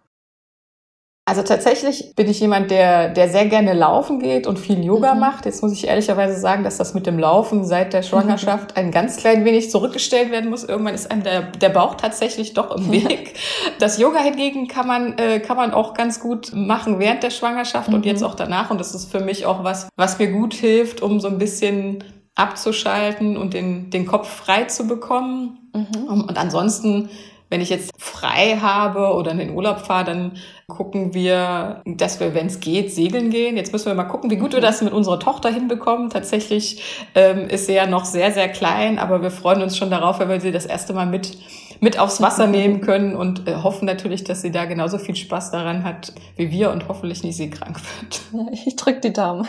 Also 1.31 1.43
tatsächlich 1.43 2.17
bin 2.17 2.29
ich 2.29 2.41
jemand, 2.41 2.73
der, 2.73 3.09
der 3.09 3.29
sehr 3.29 3.47
gerne 3.47 3.73
laufen 3.73 4.19
geht 4.19 4.49
und 4.49 4.59
viel 4.59 4.85
Yoga 4.85 5.15
mhm. 5.15 5.21
macht. 5.21 5.47
Jetzt 5.47 5.63
muss 5.63 5.73
ich 5.73 5.87
ehrlicherweise 5.87 6.37
sagen, 6.37 6.65
dass 6.65 6.77
das 6.77 6.93
mit 6.93 7.07
dem 7.07 7.21
Laufen 7.21 7.65
seit 7.65 7.93
der 7.93 8.03
Schwangerschaft 8.03 8.77
ein 8.77 8.91
ganz 8.91 9.17
klein 9.17 9.45
wenig 9.45 9.71
zurückgestellt 9.71 10.33
werden 10.33 10.51
muss. 10.51 10.65
Irgendwann 10.65 10.93
ist 10.93 11.09
einem 11.09 11.23
der, 11.23 11.43
der 11.43 11.69
Bauch 11.69 11.95
tatsächlich 11.95 12.55
doch 12.55 12.77
im 12.77 12.91
Weg. 12.91 13.35
Das 13.79 13.97
Yoga 13.97 14.19
hingegen 14.19 14.67
kann 14.67 14.89
man, 14.89 15.19
äh, 15.19 15.39
kann 15.39 15.57
man 15.57 15.73
auch 15.73 15.95
ganz 15.95 16.19
gut 16.19 16.51
machen 16.53 16.99
während 16.99 17.23
der 17.23 17.31
Schwangerschaft 17.31 17.91
mhm. 17.91 17.95
und 17.95 18.07
jetzt 18.07 18.25
auch 18.25 18.35
danach. 18.35 18.73
Und 18.73 18.81
das 18.81 18.93
ist 18.97 19.09
für 19.09 19.21
mich 19.21 19.47
auch 19.47 19.63
was, 19.63 19.87
was 19.95 20.19
mir 20.19 20.33
gut 20.33 20.55
hilft, 20.55 21.01
um 21.01 21.21
so 21.21 21.29
ein 21.29 21.39
bisschen 21.39 22.03
abzuschalten 22.35 23.37
und 23.37 23.55
den, 23.55 23.91
den 23.91 24.05
Kopf 24.05 24.29
frei 24.29 24.65
zu 24.65 24.89
bekommen. 24.89 25.71
Mhm. 25.75 26.09
Und 26.09 26.37
ansonsten 26.37 27.09
wenn 27.50 27.61
ich 27.61 27.69
jetzt 27.69 27.92
frei 27.99 28.59
habe 28.61 29.14
oder 29.14 29.33
in 29.33 29.38
den 29.38 29.54
Urlaub 29.54 29.80
fahre, 29.80 30.04
dann 30.04 30.33
gucken 30.69 31.12
wir, 31.14 31.83
dass 31.85 32.21
wir, 32.21 32.33
wenn 32.35 32.47
es 32.47 32.61
geht, 32.61 32.92
segeln 32.95 33.30
gehen. 33.30 33.57
Jetzt 33.57 33.73
müssen 33.73 33.87
wir 33.87 33.95
mal 33.95 34.04
gucken, 34.04 34.30
wie 34.30 34.37
gut 34.37 34.52
wir 34.52 34.61
das 34.61 34.80
mit 34.83 34.92
unserer 34.92 35.19
Tochter 35.19 35.50
hinbekommen. 35.50 36.11
Tatsächlich 36.11 37.09
ähm, 37.14 37.49
ist 37.49 37.66
sie 37.66 37.75
ja 37.75 37.87
noch 37.87 38.04
sehr, 38.04 38.30
sehr 38.33 38.49
klein, 38.49 38.99
aber 38.99 39.21
wir 39.21 39.33
freuen 39.33 39.62
uns 39.62 39.76
schon 39.76 39.90
darauf, 39.90 40.21
wenn 40.21 40.28
wir 40.28 40.40
sie 40.40 40.52
das 40.52 40.64
erste 40.64 40.92
Mal 40.95 41.07
mit 41.07 41.37
mit 41.83 41.99
aufs 41.99 42.21
Wasser 42.21 42.47
nehmen 42.47 42.83
können 42.83 43.16
und 43.16 43.49
äh, 43.49 43.57
hoffen 43.57 43.87
natürlich, 43.87 44.23
dass 44.23 44.42
sie 44.42 44.50
da 44.50 44.66
genauso 44.66 44.99
viel 44.99 45.16
Spaß 45.16 45.50
daran 45.50 45.83
hat 45.83 46.12
wie 46.37 46.50
wir 46.50 46.71
und 46.71 46.88
hoffentlich 46.88 47.25
nie 47.25 47.33
seekrank 47.33 47.80
wird. 48.00 48.50
Ich 48.66 48.76
drück 48.76 49.00
die 49.02 49.12
Daumen. 49.12 49.47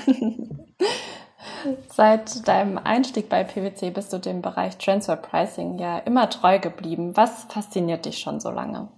Seit 1.90 2.48
deinem 2.48 2.78
Einstieg 2.78 3.30
bei 3.30 3.44
PwC 3.44 3.92
bist 3.92 4.12
du 4.14 4.18
dem 4.18 4.42
Bereich 4.42 4.78
Transfer 4.78 5.16
Pricing 5.16 5.78
ja 5.78 6.00
immer 6.00 6.30
treu 6.30 6.60
geblieben. 6.60 7.16
Was 7.16 7.46
fasziniert 7.46 8.06
dich 8.06 8.20
schon 8.20 8.40
so 8.40 8.50
lange? 8.50 8.90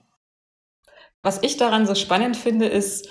Was 1.22 1.42
ich 1.42 1.58
daran 1.58 1.86
so 1.88 1.96
spannend 1.96 2.36
finde, 2.36 2.66
ist, 2.66 3.08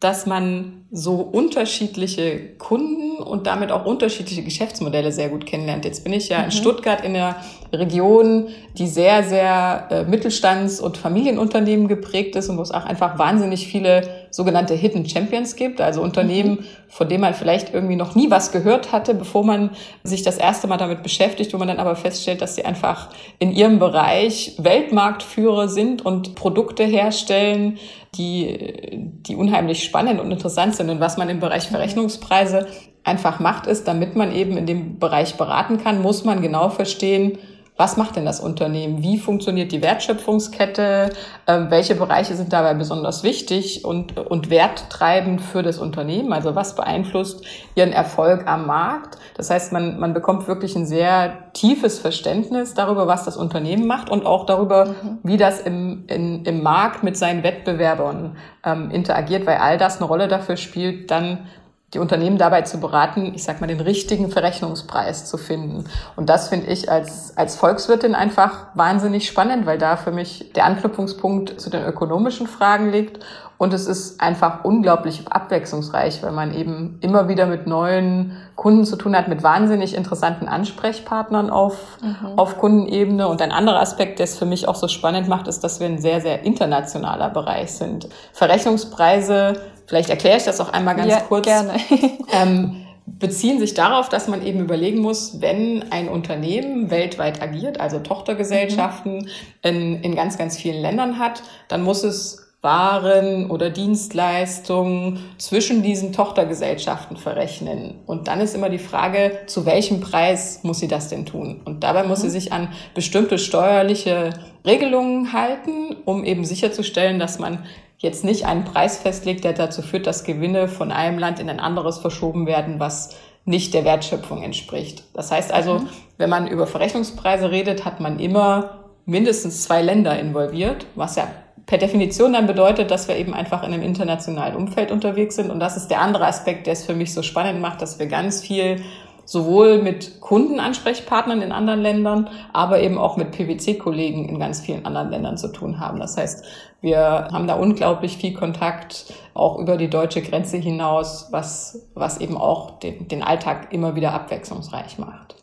dass 0.00 0.26
man 0.26 0.86
so 0.90 1.16
unterschiedliche 1.16 2.56
Kunden 2.56 3.09
und 3.30 3.46
damit 3.46 3.72
auch 3.72 3.86
unterschiedliche 3.86 4.42
Geschäftsmodelle 4.42 5.12
sehr 5.12 5.28
gut 5.28 5.46
kennenlernt. 5.46 5.84
Jetzt 5.84 6.04
bin 6.04 6.12
ich 6.12 6.28
ja 6.28 6.38
mhm. 6.38 6.44
in 6.46 6.50
Stuttgart 6.50 7.02
in 7.04 7.14
der 7.14 7.36
Region, 7.72 8.48
die 8.76 8.86
sehr, 8.86 9.22
sehr 9.22 9.86
äh, 9.90 10.04
Mittelstands- 10.04 10.80
und 10.80 10.96
Familienunternehmen 10.96 11.86
geprägt 11.88 12.34
ist 12.36 12.48
und 12.48 12.58
wo 12.58 12.62
es 12.62 12.72
auch 12.72 12.84
einfach 12.84 13.18
wahnsinnig 13.18 13.68
viele 13.68 14.02
sogenannte 14.30 14.74
Hidden 14.74 15.08
Champions 15.08 15.56
gibt, 15.56 15.80
also 15.80 16.02
Unternehmen, 16.02 16.50
mhm. 16.50 16.64
von 16.88 17.08
denen 17.08 17.20
man 17.20 17.34
vielleicht 17.34 17.72
irgendwie 17.72 17.96
noch 17.96 18.14
nie 18.14 18.30
was 18.30 18.52
gehört 18.52 18.92
hatte, 18.92 19.14
bevor 19.14 19.44
man 19.44 19.70
sich 20.02 20.22
das 20.22 20.36
erste 20.36 20.66
Mal 20.66 20.76
damit 20.76 21.02
beschäftigt, 21.02 21.54
wo 21.54 21.58
man 21.58 21.68
dann 21.68 21.78
aber 21.78 21.96
feststellt, 21.96 22.40
dass 22.40 22.56
sie 22.56 22.64
einfach 22.64 23.08
in 23.38 23.52
ihrem 23.52 23.78
Bereich 23.78 24.54
Weltmarktführer 24.58 25.68
sind 25.68 26.04
und 26.04 26.34
Produkte 26.34 26.84
herstellen, 26.84 27.78
die, 28.16 28.58
die 28.92 29.36
unheimlich 29.36 29.84
spannend 29.84 30.20
und 30.20 30.32
interessant 30.32 30.74
sind. 30.74 30.90
Und 30.90 31.00
was 31.00 31.16
man 31.16 31.28
im 31.28 31.38
Bereich 31.38 31.68
Verrechnungspreise 31.68 32.66
einfach 33.04 33.40
macht, 33.40 33.66
ist, 33.66 33.88
damit 33.88 34.16
man 34.16 34.32
eben 34.32 34.56
in 34.56 34.66
dem 34.66 34.98
Bereich 34.98 35.36
beraten 35.36 35.82
kann, 35.82 36.02
muss 36.02 36.24
man 36.24 36.42
genau 36.42 36.68
verstehen, 36.68 37.38
was 37.80 37.96
macht 37.96 38.16
denn 38.16 38.26
das 38.26 38.40
Unternehmen? 38.40 39.02
Wie 39.02 39.16
funktioniert 39.16 39.72
die 39.72 39.80
Wertschöpfungskette? 39.80 41.14
Ähm, 41.46 41.70
welche 41.70 41.94
Bereiche 41.94 42.34
sind 42.34 42.52
dabei 42.52 42.74
besonders 42.74 43.22
wichtig 43.22 43.86
und, 43.86 44.18
und 44.18 44.50
werttreibend 44.50 45.40
für 45.40 45.62
das 45.62 45.78
Unternehmen? 45.78 46.34
Also 46.34 46.54
was 46.54 46.74
beeinflusst 46.74 47.42
ihren 47.74 47.94
Erfolg 47.94 48.46
am 48.46 48.66
Markt? 48.66 49.16
Das 49.34 49.48
heißt, 49.48 49.72
man, 49.72 49.98
man 49.98 50.12
bekommt 50.12 50.46
wirklich 50.46 50.76
ein 50.76 50.84
sehr 50.84 51.50
tiefes 51.54 51.98
Verständnis 51.98 52.74
darüber, 52.74 53.06
was 53.06 53.24
das 53.24 53.38
Unternehmen 53.38 53.86
macht 53.86 54.10
und 54.10 54.26
auch 54.26 54.44
darüber, 54.44 54.88
mhm. 54.88 55.18
wie 55.22 55.38
das 55.38 55.62
im, 55.62 56.04
in, 56.08 56.44
im 56.44 56.62
Markt 56.62 57.02
mit 57.02 57.16
seinen 57.16 57.42
Wettbewerbern 57.42 58.36
ähm, 58.62 58.90
interagiert, 58.90 59.46
weil 59.46 59.56
all 59.56 59.78
das 59.78 59.96
eine 59.96 60.06
Rolle 60.06 60.28
dafür 60.28 60.58
spielt, 60.58 61.10
dann 61.10 61.46
die 61.92 61.98
Unternehmen 61.98 62.38
dabei 62.38 62.62
zu 62.62 62.78
beraten, 62.78 63.32
ich 63.34 63.42
sag 63.42 63.60
mal, 63.60 63.66
den 63.66 63.80
richtigen 63.80 64.30
Verrechnungspreis 64.30 65.24
zu 65.24 65.36
finden. 65.36 65.84
Und 66.14 66.28
das 66.28 66.48
finde 66.48 66.68
ich 66.68 66.90
als, 66.90 67.36
als 67.36 67.56
Volkswirtin 67.56 68.14
einfach 68.14 68.66
wahnsinnig 68.74 69.26
spannend, 69.26 69.66
weil 69.66 69.78
da 69.78 69.96
für 69.96 70.12
mich 70.12 70.52
der 70.54 70.66
Anknüpfungspunkt 70.66 71.60
zu 71.60 71.68
den 71.68 71.84
ökonomischen 71.84 72.46
Fragen 72.46 72.90
liegt. 72.90 73.18
Und 73.58 73.74
es 73.74 73.86
ist 73.86 74.22
einfach 74.22 74.64
unglaublich 74.64 75.24
abwechslungsreich, 75.28 76.22
weil 76.22 76.32
man 76.32 76.54
eben 76.54 76.96
immer 77.02 77.28
wieder 77.28 77.44
mit 77.44 77.66
neuen 77.66 78.36
Kunden 78.54 78.86
zu 78.86 78.96
tun 78.96 79.14
hat, 79.14 79.28
mit 79.28 79.42
wahnsinnig 79.42 79.94
interessanten 79.94 80.48
Ansprechpartnern 80.48 81.50
auf, 81.50 81.98
mhm. 82.00 82.38
auf 82.38 82.56
Kundenebene. 82.56 83.28
Und 83.28 83.42
ein 83.42 83.52
anderer 83.52 83.80
Aspekt, 83.80 84.18
der 84.18 84.24
es 84.24 84.38
für 84.38 84.46
mich 84.46 84.66
auch 84.66 84.76
so 84.76 84.88
spannend 84.88 85.28
macht, 85.28 85.46
ist, 85.46 85.60
dass 85.60 85.78
wir 85.78 85.88
ein 85.88 85.98
sehr, 85.98 86.22
sehr 86.22 86.44
internationaler 86.44 87.28
Bereich 87.28 87.72
sind. 87.72 88.08
Verrechnungspreise 88.32 89.60
Vielleicht 89.90 90.08
erkläre 90.08 90.36
ich 90.36 90.44
das 90.44 90.60
auch 90.60 90.68
einmal 90.68 90.94
ganz 90.94 91.10
ja, 91.10 91.20
kurz. 91.20 91.44
Gerne. 91.44 91.74
ähm, 92.32 92.86
beziehen 93.04 93.58
sich 93.58 93.74
darauf, 93.74 94.08
dass 94.08 94.28
man 94.28 94.46
eben 94.46 94.60
überlegen 94.60 95.00
muss, 95.00 95.40
wenn 95.40 95.90
ein 95.90 96.08
Unternehmen 96.08 96.92
weltweit 96.92 97.42
agiert, 97.42 97.80
also 97.80 97.98
Tochtergesellschaften 97.98 99.16
mhm. 99.22 99.28
in, 99.62 100.00
in 100.02 100.14
ganz, 100.14 100.38
ganz 100.38 100.56
vielen 100.56 100.80
Ländern 100.80 101.18
hat, 101.18 101.42
dann 101.66 101.82
muss 101.82 102.04
es 102.04 102.52
waren 102.62 103.50
oder 103.50 103.68
Dienstleistungen 103.68 105.18
zwischen 105.38 105.82
diesen 105.82 106.12
Tochtergesellschaften 106.12 107.16
verrechnen. 107.16 107.96
Und 108.06 108.28
dann 108.28 108.40
ist 108.40 108.54
immer 108.54 108.68
die 108.68 108.78
Frage, 108.78 109.40
zu 109.46 109.66
welchem 109.66 109.98
Preis 109.98 110.60
muss 110.62 110.78
sie 110.78 110.86
das 110.86 111.08
denn 111.08 111.26
tun? 111.26 111.62
Und 111.64 111.82
dabei 111.82 112.04
muss 112.04 112.20
mhm. 112.20 112.22
sie 112.22 112.30
sich 112.30 112.52
an 112.52 112.68
bestimmte 112.94 113.38
steuerliche 113.38 114.30
Regelungen 114.64 115.32
halten, 115.32 115.96
um 116.04 116.24
eben 116.24 116.44
sicherzustellen, 116.44 117.18
dass 117.18 117.40
man 117.40 117.64
jetzt 118.00 118.24
nicht 118.24 118.46
einen 118.46 118.64
Preis 118.64 118.96
festlegt, 118.96 119.44
der 119.44 119.52
dazu 119.52 119.82
führt, 119.82 120.06
dass 120.06 120.24
Gewinne 120.24 120.68
von 120.68 120.90
einem 120.90 121.18
Land 121.18 121.38
in 121.38 121.50
ein 121.50 121.60
anderes 121.60 121.98
verschoben 121.98 122.46
werden, 122.46 122.80
was 122.80 123.10
nicht 123.44 123.74
der 123.74 123.84
Wertschöpfung 123.84 124.42
entspricht. 124.42 125.04
Das 125.12 125.30
heißt 125.30 125.52
also, 125.52 125.80
mhm. 125.80 125.88
wenn 126.16 126.30
man 126.30 126.48
über 126.48 126.66
Verrechnungspreise 126.66 127.50
redet, 127.50 127.84
hat 127.84 128.00
man 128.00 128.18
immer 128.18 128.80
mindestens 129.04 129.64
zwei 129.64 129.82
Länder 129.82 130.18
involviert, 130.18 130.86
was 130.94 131.16
ja 131.16 131.28
per 131.66 131.78
Definition 131.78 132.32
dann 132.32 132.46
bedeutet, 132.46 132.90
dass 132.90 133.06
wir 133.06 133.16
eben 133.16 133.34
einfach 133.34 133.62
in 133.62 133.72
einem 133.72 133.82
internationalen 133.82 134.56
Umfeld 134.56 134.90
unterwegs 134.90 135.36
sind. 135.36 135.50
Und 135.50 135.60
das 135.60 135.76
ist 135.76 135.88
der 135.88 136.00
andere 136.00 136.26
Aspekt, 136.26 136.66
der 136.66 136.72
es 136.72 136.84
für 136.84 136.94
mich 136.94 137.12
so 137.12 137.22
spannend 137.22 137.60
macht, 137.60 137.82
dass 137.82 137.98
wir 137.98 138.06
ganz 138.06 138.40
viel 138.40 138.82
sowohl 139.24 139.82
mit 139.82 140.20
Kundenansprechpartnern 140.20 141.42
in 141.42 141.52
anderen 141.52 141.80
Ländern, 141.80 142.28
aber 142.52 142.80
eben 142.80 142.98
auch 142.98 143.16
mit 143.16 143.32
PwC-Kollegen 143.32 144.28
in 144.28 144.38
ganz 144.38 144.60
vielen 144.60 144.86
anderen 144.86 145.10
Ländern 145.10 145.38
zu 145.38 145.48
tun 145.48 145.80
haben. 145.80 146.00
Das 146.00 146.16
heißt, 146.16 146.44
wir 146.80 147.28
haben 147.32 147.46
da 147.46 147.54
unglaublich 147.54 148.16
viel 148.16 148.34
Kontakt, 148.34 149.12
auch 149.34 149.58
über 149.58 149.76
die 149.76 149.90
deutsche 149.90 150.22
Grenze 150.22 150.56
hinaus, 150.56 151.28
was, 151.30 151.90
was 151.94 152.18
eben 152.18 152.36
auch 152.36 152.78
den, 152.78 153.08
den 153.08 153.22
Alltag 153.22 153.72
immer 153.72 153.94
wieder 153.94 154.12
abwechslungsreich 154.12 154.98
macht. 154.98 155.36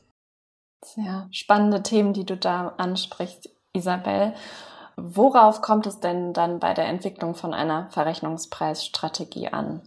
Sehr 0.83 1.27
spannende 1.31 1.83
Themen, 1.83 2.13
die 2.13 2.25
du 2.25 2.37
da 2.37 2.73
ansprichst, 2.77 3.49
Isabel. 3.73 4.33
Worauf 4.95 5.61
kommt 5.61 5.85
es 5.85 5.99
denn 5.99 6.33
dann 6.33 6.59
bei 6.59 6.73
der 6.73 6.87
Entwicklung 6.87 7.35
von 7.35 7.53
einer 7.53 7.87
Verrechnungspreisstrategie 7.89 9.49
an? 9.49 9.81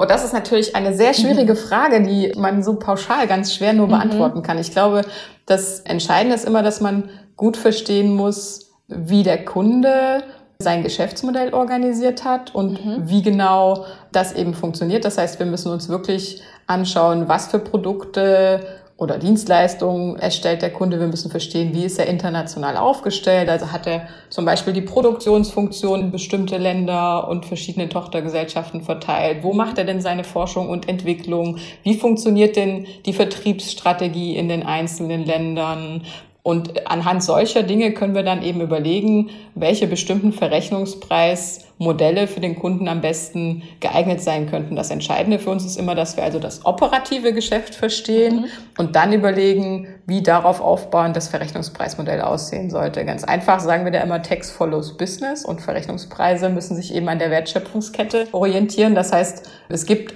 Und 0.00 0.10
das 0.10 0.24
ist 0.24 0.32
natürlich 0.32 0.74
eine 0.74 0.94
sehr 0.94 1.12
schwierige 1.12 1.52
mhm. 1.52 1.58
Frage, 1.58 2.00
die 2.00 2.32
man 2.34 2.62
so 2.62 2.76
pauschal 2.76 3.26
ganz 3.26 3.52
schwer 3.52 3.74
nur 3.74 3.86
mhm. 3.86 3.90
beantworten 3.90 4.42
kann. 4.42 4.56
Ich 4.56 4.70
glaube, 4.70 5.02
das 5.44 5.80
Entscheidende 5.80 6.34
ist 6.34 6.46
immer, 6.46 6.62
dass 6.62 6.80
man 6.80 7.10
gut 7.36 7.58
verstehen 7.58 8.14
muss, 8.14 8.70
wie 8.88 9.24
der 9.24 9.44
Kunde 9.44 10.22
sein 10.58 10.82
Geschäftsmodell 10.82 11.52
organisiert 11.52 12.24
hat 12.24 12.54
und 12.54 12.82
mhm. 12.82 13.10
wie 13.10 13.20
genau 13.20 13.84
das 14.10 14.32
eben 14.32 14.54
funktioniert. 14.54 15.04
Das 15.04 15.18
heißt, 15.18 15.38
wir 15.38 15.44
müssen 15.44 15.70
uns 15.70 15.90
wirklich 15.90 16.42
anschauen, 16.66 17.28
was 17.28 17.48
für 17.48 17.58
Produkte 17.58 18.79
oder 19.00 19.16
Dienstleistungen 19.18 20.16
erstellt 20.18 20.60
der 20.60 20.70
Kunde. 20.70 21.00
Wir 21.00 21.06
müssen 21.06 21.30
verstehen, 21.30 21.72
wie 21.72 21.84
ist 21.84 21.98
er 21.98 22.06
international 22.06 22.76
aufgestellt. 22.76 23.48
Also 23.48 23.72
hat 23.72 23.86
er 23.86 24.06
zum 24.28 24.44
Beispiel 24.44 24.74
die 24.74 24.82
Produktionsfunktion 24.82 26.00
in 26.00 26.10
bestimmte 26.10 26.58
Länder 26.58 27.26
und 27.26 27.46
verschiedene 27.46 27.88
Tochtergesellschaften 27.88 28.82
verteilt. 28.82 29.42
Wo 29.42 29.54
macht 29.54 29.78
er 29.78 29.84
denn 29.84 30.02
seine 30.02 30.22
Forschung 30.22 30.68
und 30.68 30.86
Entwicklung? 30.86 31.56
Wie 31.82 31.96
funktioniert 31.96 32.56
denn 32.56 32.86
die 33.06 33.14
Vertriebsstrategie 33.14 34.36
in 34.36 34.50
den 34.50 34.64
einzelnen 34.64 35.24
Ländern? 35.24 36.04
Und 36.42 36.90
anhand 36.90 37.22
solcher 37.22 37.62
Dinge 37.62 37.92
können 37.92 38.14
wir 38.14 38.22
dann 38.22 38.42
eben 38.42 38.62
überlegen, 38.62 39.28
welche 39.54 39.86
bestimmten 39.86 40.32
Verrechnungspreismodelle 40.32 42.26
für 42.28 42.40
den 42.40 42.58
Kunden 42.58 42.88
am 42.88 43.02
besten 43.02 43.62
geeignet 43.80 44.22
sein 44.22 44.48
könnten. 44.48 44.74
Das 44.74 44.90
Entscheidende 44.90 45.38
für 45.38 45.50
uns 45.50 45.66
ist 45.66 45.76
immer, 45.76 45.94
dass 45.94 46.16
wir 46.16 46.24
also 46.24 46.38
das 46.38 46.64
operative 46.64 47.34
Geschäft 47.34 47.74
verstehen 47.74 48.36
mhm. 48.36 48.46
und 48.78 48.96
dann 48.96 49.12
überlegen, 49.12 49.88
wie 50.06 50.22
darauf 50.22 50.62
aufbauend 50.62 51.14
das 51.14 51.28
Verrechnungspreismodell 51.28 52.22
aussehen 52.22 52.70
sollte. 52.70 53.04
Ganz 53.04 53.24
einfach 53.24 53.60
sagen 53.60 53.84
wir 53.84 53.92
da 53.92 54.00
immer 54.00 54.22
Text 54.22 54.52
follows 54.52 54.96
Business 54.96 55.44
und 55.44 55.60
Verrechnungspreise 55.60 56.48
müssen 56.48 56.74
sich 56.74 56.94
eben 56.94 57.08
an 57.10 57.18
der 57.18 57.30
Wertschöpfungskette 57.30 58.28
orientieren. 58.32 58.94
Das 58.94 59.12
heißt, 59.12 59.50
es 59.68 59.84
gibt 59.84 60.14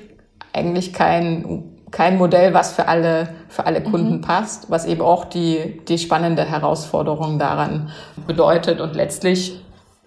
eigentlich 0.55 0.95
kein 0.95 1.74
kein 1.95 2.19
Modell, 2.19 2.55
was 2.55 2.73
für 2.73 2.89
alle, 2.89 3.29
für 3.49 3.67
alle 3.67 3.81
Kunden 3.81 4.17
mhm. 4.17 4.21
passt, 4.21 4.69
was 4.69 4.85
eben 4.85 5.01
auch 5.01 5.25
die, 5.27 5.81
die 5.87 5.97
spannende 5.97 6.45
Herausforderung 6.45 7.39
daran 7.39 7.91
bedeutet. 8.27 8.81
Und 8.81 8.97
letztlich 8.97 9.61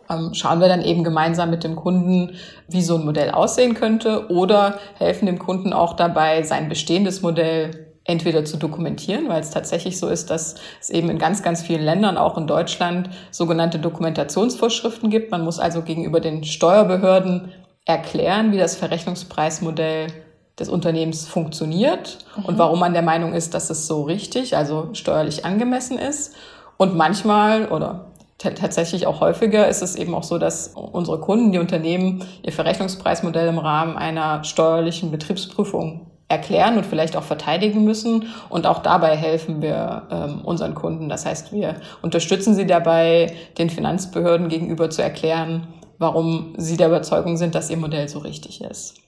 ähm, 0.10 0.34
schauen 0.34 0.60
wir 0.60 0.68
dann 0.68 0.82
eben 0.84 1.06
gemeinsam 1.06 1.50
mit 1.50 1.64
dem 1.64 1.78
Kunden, 1.78 2.36
wie 2.68 2.82
so 2.82 2.98
ein 2.98 3.06
Modell 3.06 3.32
aussehen 3.32 3.74
könnte 3.74 4.30
oder 4.30 4.80
helfen 4.98 5.28
dem 5.28 5.40
Kunden 5.40 5.72
auch 5.72 5.94
dabei, 5.94 6.44
sein 6.44 6.68
bestehendes 6.68 7.22
Modell 7.22 7.94
entweder 8.04 8.44
zu 8.44 8.58
dokumentieren, 8.58 9.30
weil 9.30 9.40
es 9.40 9.52
tatsächlich 9.52 9.98
so 9.98 10.10
ist, 10.10 10.30
dass 10.30 10.56
es 10.82 10.90
eben 10.90 11.10
in 11.10 11.18
ganz, 11.18 11.42
ganz 11.42 11.62
vielen 11.62 11.84
Ländern, 11.84 12.18
auch 12.18 12.38
in 12.38 12.48
Deutschland, 12.48 13.10
sogenannte 13.32 13.80
Dokumentationsvorschriften 13.80 15.10
gibt. 15.10 15.32
Man 15.32 15.46
muss 15.46 15.58
also 15.58 15.84
gegenüber 15.84 16.20
den 16.20 16.44
Steuerbehörden 16.44 17.54
erklären, 17.86 18.52
wie 18.52 18.58
das 18.58 18.76
Verrechnungspreismodell 18.76 20.08
des 20.60 20.70
Unternehmens 20.70 21.28
funktioniert 21.28 22.20
mhm. 22.36 22.46
und 22.46 22.58
warum 22.58 22.80
man 22.80 22.94
der 22.94 23.02
Meinung 23.04 23.34
ist, 23.34 23.54
dass 23.54 23.70
es 23.70 23.88
so 23.88 24.04
richtig, 24.04 24.58
also 24.58 24.90
steuerlich 24.94 25.46
angemessen 25.46 25.98
ist. 25.98 26.34
Und 26.78 26.96
manchmal 26.96 27.68
oder 27.68 28.08
tatsächlich 28.38 29.08
auch 29.08 29.20
häufiger 29.20 29.68
ist 29.68 29.82
es 29.82 29.96
eben 29.96 30.14
auch 30.14 30.24
so, 30.24 30.38
dass 30.38 30.68
unsere 30.76 31.20
Kunden, 31.20 31.52
die 31.52 31.58
Unternehmen 31.58 32.24
ihr 32.44 32.52
Verrechnungspreismodell 32.52 33.48
im 33.48 33.58
Rahmen 33.58 33.98
einer 33.98 34.44
steuerlichen 34.44 35.10
Betriebsprüfung 35.10 36.12
erklären 36.30 36.78
und 36.78 36.86
vielleicht 36.86 37.16
auch 37.16 37.24
verteidigen 37.24 37.84
müssen. 37.84 38.28
Und 38.50 38.68
auch 38.68 38.80
dabei 38.80 39.16
helfen 39.16 39.62
wir 39.62 40.04
ähm, 40.12 40.42
unseren 40.44 40.76
Kunden. 40.76 41.10
Das 41.10 41.26
heißt, 41.26 41.52
wir 41.52 41.76
unterstützen 42.02 42.54
sie 42.54 42.68
dabei, 42.68 43.34
den 43.58 43.70
Finanzbehörden 43.70 44.50
gegenüber 44.50 44.90
zu 44.90 45.02
erklären, 45.02 45.68
warum 45.98 46.54
sie 46.58 46.78
der 46.78 46.88
Überzeugung 46.88 47.38
sind, 47.38 47.56
dass 47.56 47.70
ihr 47.70 47.78
Modell 47.78 48.08
so 48.08 48.20
richtig 48.20 48.62
ist. 48.62 49.07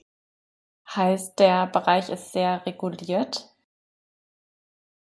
Heißt, 0.94 1.38
der 1.38 1.66
Bereich 1.66 2.08
ist 2.08 2.32
sehr 2.32 2.64
reguliert? 2.66 3.50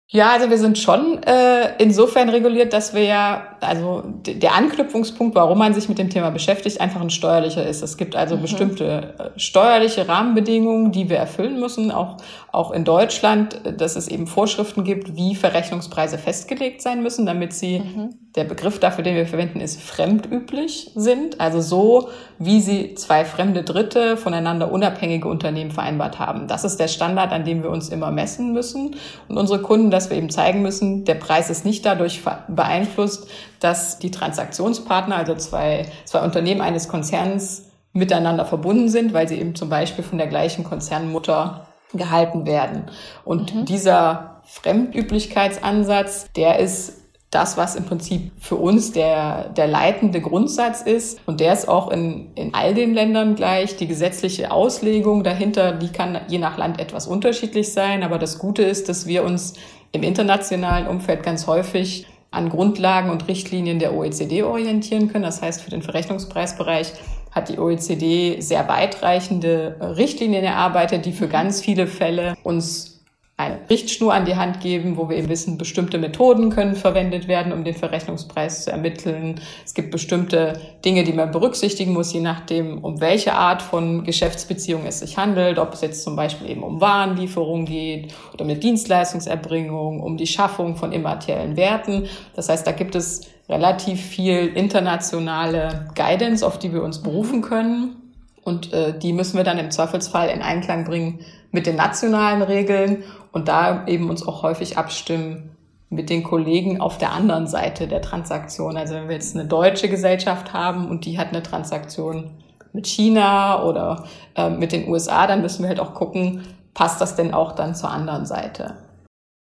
Ja, 0.08 0.32
also 0.34 0.50
wir 0.52 0.60
sind 0.60 0.78
schon 0.78 1.24
äh, 1.24 1.76
insofern 1.82 2.30
reguliert, 2.30 2.72
dass 2.72 2.94
wir 2.94 3.04
ja, 3.04 3.58
also 3.62 4.04
der 4.06 4.54
Anknüpfungspunkt, 4.54 5.34
warum 5.34 5.58
man 5.58 5.74
sich 5.74 5.90
mit 5.90 5.98
dem 5.98 6.12
Thema 6.12 6.30
beschäftigt, 6.30 6.80
einfach 6.80 7.02
ein 7.02 7.10
steuerlicher 7.10 7.66
ist. 7.66 7.82
Es 7.82 7.98
gibt 7.98 8.16
also 8.16 8.38
mhm. 8.38 8.42
bestimmte 8.44 9.16
äh, 9.18 9.40
steuerliche 9.40 10.08
Rahmenbedingungen, 10.08 10.92
die 10.92 11.10
wir 11.10 11.18
erfüllen 11.18 11.60
müssen, 11.60 11.90
auch, 11.90 12.18
auch 12.52 12.70
in 12.72 12.86
Deutschland, 12.86 13.60
dass 13.78 13.96
es 13.96 14.08
eben 14.08 14.28
Vorschriften 14.28 14.84
gibt, 14.84 15.16
wie 15.16 15.34
Verrechnungspreise 15.34 16.20
festgelegt 16.20 16.84
sein 16.84 17.02
müssen, 17.02 17.26
damit 17.26 17.54
sie, 17.54 17.80
mhm. 17.80 18.23
Der 18.36 18.46
Begriff 18.46 18.80
dafür, 18.80 19.04
den 19.04 19.16
wir 19.16 19.28
verwenden, 19.28 19.60
ist 19.62 19.80
fremdüblich 19.80 20.92
sind. 20.96 21.40
Also 21.40 21.62
so, 21.62 22.10
wie 22.40 22.62
sie 22.62 22.96
zwei 22.96 23.26
fremde 23.26 23.64
Dritte 23.64 24.18
voneinander 24.18 24.72
unabhängige 24.72 25.28
Unternehmen 25.28 25.70
vereinbart 25.70 26.18
haben. 26.18 26.48
Das 26.48 26.64
ist 26.64 26.80
der 26.80 26.88
Standard, 26.88 27.32
an 27.32 27.46
dem 27.46 27.62
wir 27.62 27.70
uns 27.70 27.90
immer 27.90 28.10
messen 28.12 28.52
müssen. 28.52 28.96
Und 29.28 29.38
unsere 29.38 29.62
Kunden, 29.62 29.92
dass 29.92 30.10
wir 30.10 30.18
eben 30.18 30.32
zeigen 30.32 30.64
müssen, 30.64 31.06
der 31.06 31.16
Preis 31.16 31.52
ist 31.52 31.64
nicht 31.64 31.86
dadurch 31.86 32.22
beeinflusst, 32.48 33.28
dass 33.60 34.00
die 34.00 34.10
Transaktionspartner, 34.10 35.16
also 35.16 35.36
zwei, 35.36 35.86
zwei 36.06 36.22
Unternehmen 36.22 36.62
eines 36.62 36.88
Konzerns, 36.88 37.70
miteinander 37.94 38.46
verbunden 38.46 38.90
sind, 38.90 39.14
weil 39.14 39.28
sie 39.28 39.40
eben 39.40 39.54
zum 39.54 39.70
Beispiel 39.70 40.04
von 40.04 40.18
der 40.18 40.26
gleichen 40.26 40.64
Konzernmutter 40.64 41.68
gehalten 41.94 42.48
werden. 42.48 42.86
Und 43.24 43.54
mhm. 43.54 43.66
dieser 43.66 44.42
Fremdüblichkeitsansatz, 44.46 46.32
der 46.36 46.58
ist 46.58 47.03
das, 47.34 47.58
was 47.58 47.76
im 47.76 47.86
Prinzip 47.86 48.32
für 48.40 48.56
uns 48.56 48.92
der, 48.92 49.50
der 49.50 49.68
leitende 49.68 50.22
Grundsatz 50.22 50.82
ist. 50.82 51.20
Und 51.26 51.40
der 51.40 51.54
ist 51.54 51.68
auch 51.68 51.92
in, 51.92 52.32
in 52.36 52.54
all 52.54 52.74
den 52.74 52.94
Ländern 52.94 53.36
gleich. 53.36 53.76
Die 53.76 53.88
gesetzliche 53.88 54.52
Auslegung 54.52 55.24
dahinter, 55.24 55.74
die 55.74 55.90
kann 55.90 56.20
je 56.28 56.38
nach 56.38 56.58
Land 56.58 56.80
etwas 56.80 57.08
unterschiedlich 57.08 57.72
sein. 57.74 58.04
Aber 58.04 58.20
das 58.20 58.40
Gute 58.40 58.64
ist, 58.64 58.90
dass 58.90 59.08
wir 59.08 59.24
uns 59.24 59.54
im 59.92 60.04
internationalen 60.04 60.88
Umfeld 60.88 61.24
ganz 61.24 61.48
häufig 61.48 62.08
an 62.32 62.50
Grundlagen 62.50 63.12
und 63.12 63.28
Richtlinien 63.28 63.80
der 63.80 63.94
OECD 63.94 64.44
orientieren 64.44 65.08
können. 65.08 65.24
Das 65.24 65.42
heißt, 65.42 65.62
für 65.62 65.70
den 65.70 65.84
Verrechnungspreisbereich 65.84 66.94
hat 67.32 67.50
die 67.50 67.60
OECD 67.60 68.40
sehr 68.42 68.68
weitreichende 68.68 69.76
Richtlinien 69.98 70.44
erarbeitet, 70.44 71.06
die 71.06 71.14
für 71.14 71.28
ganz 71.28 71.62
viele 71.62 71.88
Fälle 71.88 72.36
uns 72.44 72.93
eine 73.36 73.60
Richtschnur 73.68 74.14
an 74.14 74.26
die 74.26 74.36
Hand 74.36 74.60
geben, 74.60 74.96
wo 74.96 75.10
wir 75.10 75.18
eben 75.18 75.28
wissen, 75.28 75.58
bestimmte 75.58 75.98
Methoden 75.98 76.52
können 76.52 76.76
verwendet 76.76 77.28
werden, 77.28 77.52
um 77.52 77.64
den 77.64 77.74
Verrechnungspreis 77.74 78.66
zu 78.66 78.72
ermitteln. 78.72 79.42
Es 79.66 79.74
gibt 79.74 79.90
bestimmte 79.90 80.62
Dinge, 80.86 81.04
die 81.04 81.14
man 81.14 81.32
berücksichtigen 81.32 81.94
muss, 81.94 82.14
je 82.14 82.20
nachdem, 82.20 82.84
um 82.84 83.02
welche 83.02 83.34
Art 83.34 83.64
von 83.64 84.04
Geschäftsbeziehung 84.04 84.86
es 84.86 85.00
sich 85.00 85.18
handelt, 85.18 85.58
ob 85.58 85.74
es 85.74 85.82
jetzt 85.82 86.04
zum 86.04 86.16
Beispiel 86.16 86.48
eben 86.52 86.62
um 86.62 86.80
Warenlieferung 86.80 87.66
geht 87.66 88.14
oder 88.34 88.44
um 88.44 88.52
eine 88.52 88.60
Dienstleistungserbringung, 88.60 90.00
um 90.00 90.16
die 90.16 90.28
Schaffung 90.28 90.76
von 90.76 90.92
immateriellen 90.92 91.58
Werten. 91.58 92.06
Das 92.36 92.50
heißt, 92.50 92.68
da 92.68 92.72
gibt 92.72 92.94
es 92.94 93.22
relativ 93.50 94.00
viel 94.00 94.48
internationale 94.54 95.88
Guidance, 95.96 96.46
auf 96.46 96.60
die 96.60 96.72
wir 96.72 96.84
uns 96.84 97.02
berufen 97.02 97.42
können. 97.42 97.96
Und 98.44 98.74
äh, 98.74 98.98
die 98.98 99.14
müssen 99.14 99.38
wir 99.38 99.44
dann 99.44 99.58
im 99.58 99.72
Zweifelsfall 99.72 100.30
in 100.30 100.42
Einklang 100.42 100.84
bringen 100.84 101.20
mit 101.54 101.68
den 101.68 101.78
nationalen 101.78 102.42
Regeln 102.42 103.04
und 103.32 103.48
da 103.48 103.88
eben 103.88 104.10
uns 104.10 104.28
auch 104.28 104.44
häufig 104.44 104.78
abstimmen 104.78 105.56
mit 105.90 106.10
den 106.10 106.24
Kollegen 106.24 106.82
auf 106.82 106.98
der 106.98 107.14
anderen 107.14 107.48
Seite 107.48 107.88
der 107.88 108.02
Transaktion. 108.02 108.76
Also 108.76 108.96
wenn 108.96 109.08
wir 109.08 109.16
jetzt 109.16 109.36
eine 109.36 109.46
deutsche 109.46 109.88
Gesellschaft 109.88 110.52
haben 110.52 110.90
und 110.90 111.06
die 111.06 111.18
hat 111.20 111.30
eine 111.30 111.44
Transaktion 111.44 112.32
mit 112.74 112.88
China 112.88 113.64
oder 113.64 114.06
äh, 114.36 114.50
mit 114.50 114.72
den 114.72 114.90
USA, 114.90 115.28
dann 115.28 115.42
müssen 115.42 115.62
wir 115.62 115.70
halt 115.70 115.80
auch 115.80 115.94
gucken, 115.94 116.44
passt 116.74 117.00
das 117.00 117.16
denn 117.16 117.34
auch 117.34 117.52
dann 117.52 117.76
zur 117.76 117.92
anderen 117.92 118.26
Seite. 118.26 118.78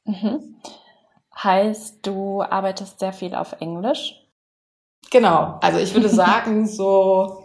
Mhm. 0.06 0.56
Heißt, 1.36 2.06
du 2.06 2.42
arbeitest 2.42 2.98
sehr 2.98 3.12
viel 3.12 3.34
auf 3.34 3.56
Englisch? 3.60 4.14
Genau. 5.10 5.58
Also 5.60 5.78
ich 5.78 5.92
würde 5.92 6.08
sagen, 6.08 6.66
so, 6.66 7.44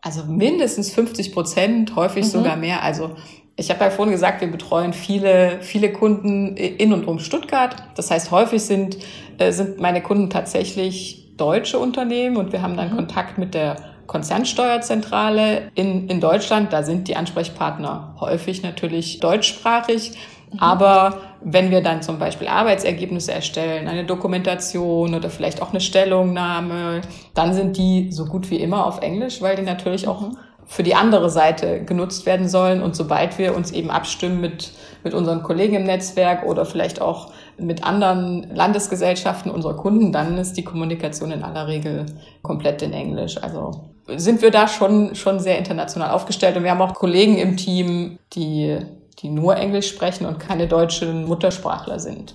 also 0.00 0.22
mindestens 0.24 0.92
50 0.92 1.32
Prozent, 1.32 1.96
häufig 1.96 2.26
mhm. 2.26 2.30
sogar 2.30 2.56
mehr. 2.56 2.84
Also 2.84 3.16
ich 3.56 3.70
habe 3.70 3.84
ja 3.84 3.90
vorhin 3.90 4.12
gesagt, 4.12 4.40
wir 4.40 4.50
betreuen 4.50 4.92
viele, 4.92 5.58
viele 5.60 5.92
Kunden 5.92 6.56
in 6.56 6.92
und 6.92 7.06
um 7.06 7.18
Stuttgart. 7.18 7.76
Das 7.94 8.10
heißt, 8.10 8.30
häufig 8.30 8.62
sind, 8.62 8.98
äh, 9.38 9.52
sind 9.52 9.80
meine 9.80 10.02
Kunden 10.02 10.28
tatsächlich 10.28 11.36
deutsche 11.36 11.78
Unternehmen 11.78 12.36
und 12.36 12.52
wir 12.52 12.62
haben 12.62 12.76
dann 12.76 12.92
mhm. 12.92 12.96
Kontakt 12.96 13.38
mit 13.38 13.54
der 13.54 13.76
Konzernsteuerzentrale 14.06 15.70
in, 15.74 16.08
in 16.08 16.20
Deutschland. 16.20 16.72
Da 16.72 16.82
sind 16.82 17.08
die 17.08 17.16
Ansprechpartner 17.16 18.16
häufig 18.20 18.62
natürlich 18.62 19.20
deutschsprachig. 19.20 20.12
Mhm. 20.52 20.58
Aber 20.58 21.20
wenn 21.40 21.70
wir 21.70 21.80
dann 21.80 22.02
zum 22.02 22.18
Beispiel 22.18 22.48
Arbeitsergebnisse 22.48 23.32
erstellen, 23.32 23.86
eine 23.86 24.04
Dokumentation 24.04 25.14
oder 25.14 25.30
vielleicht 25.30 25.62
auch 25.62 25.70
eine 25.70 25.80
Stellungnahme, 25.80 27.02
dann 27.34 27.54
sind 27.54 27.76
die 27.76 28.10
so 28.10 28.26
gut 28.26 28.50
wie 28.50 28.56
immer 28.56 28.84
auf 28.84 29.00
Englisch, 29.00 29.40
weil 29.42 29.54
die 29.54 29.62
natürlich 29.62 30.08
auch 30.08 30.22
mhm 30.22 30.36
für 30.66 30.82
die 30.82 30.94
andere 30.94 31.30
Seite 31.30 31.84
genutzt 31.84 32.26
werden 32.26 32.48
sollen. 32.48 32.82
Und 32.82 32.96
sobald 32.96 33.38
wir 33.38 33.54
uns 33.54 33.70
eben 33.70 33.90
abstimmen 33.90 34.40
mit, 34.40 34.72
mit 35.02 35.14
unseren 35.14 35.42
Kollegen 35.42 35.74
im 35.76 35.84
Netzwerk 35.84 36.44
oder 36.44 36.64
vielleicht 36.64 37.00
auch 37.00 37.32
mit 37.58 37.84
anderen 37.84 38.54
Landesgesellschaften 38.54 39.50
unserer 39.50 39.76
Kunden, 39.76 40.12
dann 40.12 40.38
ist 40.38 40.56
die 40.56 40.64
Kommunikation 40.64 41.30
in 41.30 41.42
aller 41.42 41.68
Regel 41.68 42.06
komplett 42.42 42.82
in 42.82 42.92
Englisch. 42.92 43.42
Also 43.42 43.90
sind 44.06 44.42
wir 44.42 44.50
da 44.50 44.68
schon, 44.68 45.14
schon 45.14 45.38
sehr 45.38 45.58
international 45.58 46.10
aufgestellt. 46.10 46.56
Und 46.56 46.64
wir 46.64 46.70
haben 46.70 46.82
auch 46.82 46.94
Kollegen 46.94 47.38
im 47.38 47.56
Team, 47.56 48.18
die, 48.34 48.78
die 49.20 49.30
nur 49.30 49.56
Englisch 49.56 49.88
sprechen 49.88 50.26
und 50.26 50.38
keine 50.38 50.66
deutschen 50.66 51.26
Muttersprachler 51.26 51.98
sind. 51.98 52.34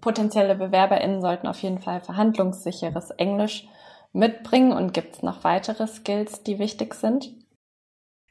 Potenzielle 0.00 0.56
BewerberInnen 0.56 1.20
sollten 1.20 1.46
auf 1.46 1.62
jeden 1.62 1.78
Fall 1.78 2.00
verhandlungssicheres 2.00 3.10
Englisch 3.10 3.68
mitbringen? 4.12 4.72
Und 4.72 4.94
gibt 4.94 5.16
es 5.16 5.22
noch 5.22 5.44
weitere 5.44 5.86
Skills, 5.86 6.42
die 6.42 6.58
wichtig 6.58 6.94
sind? 6.94 7.30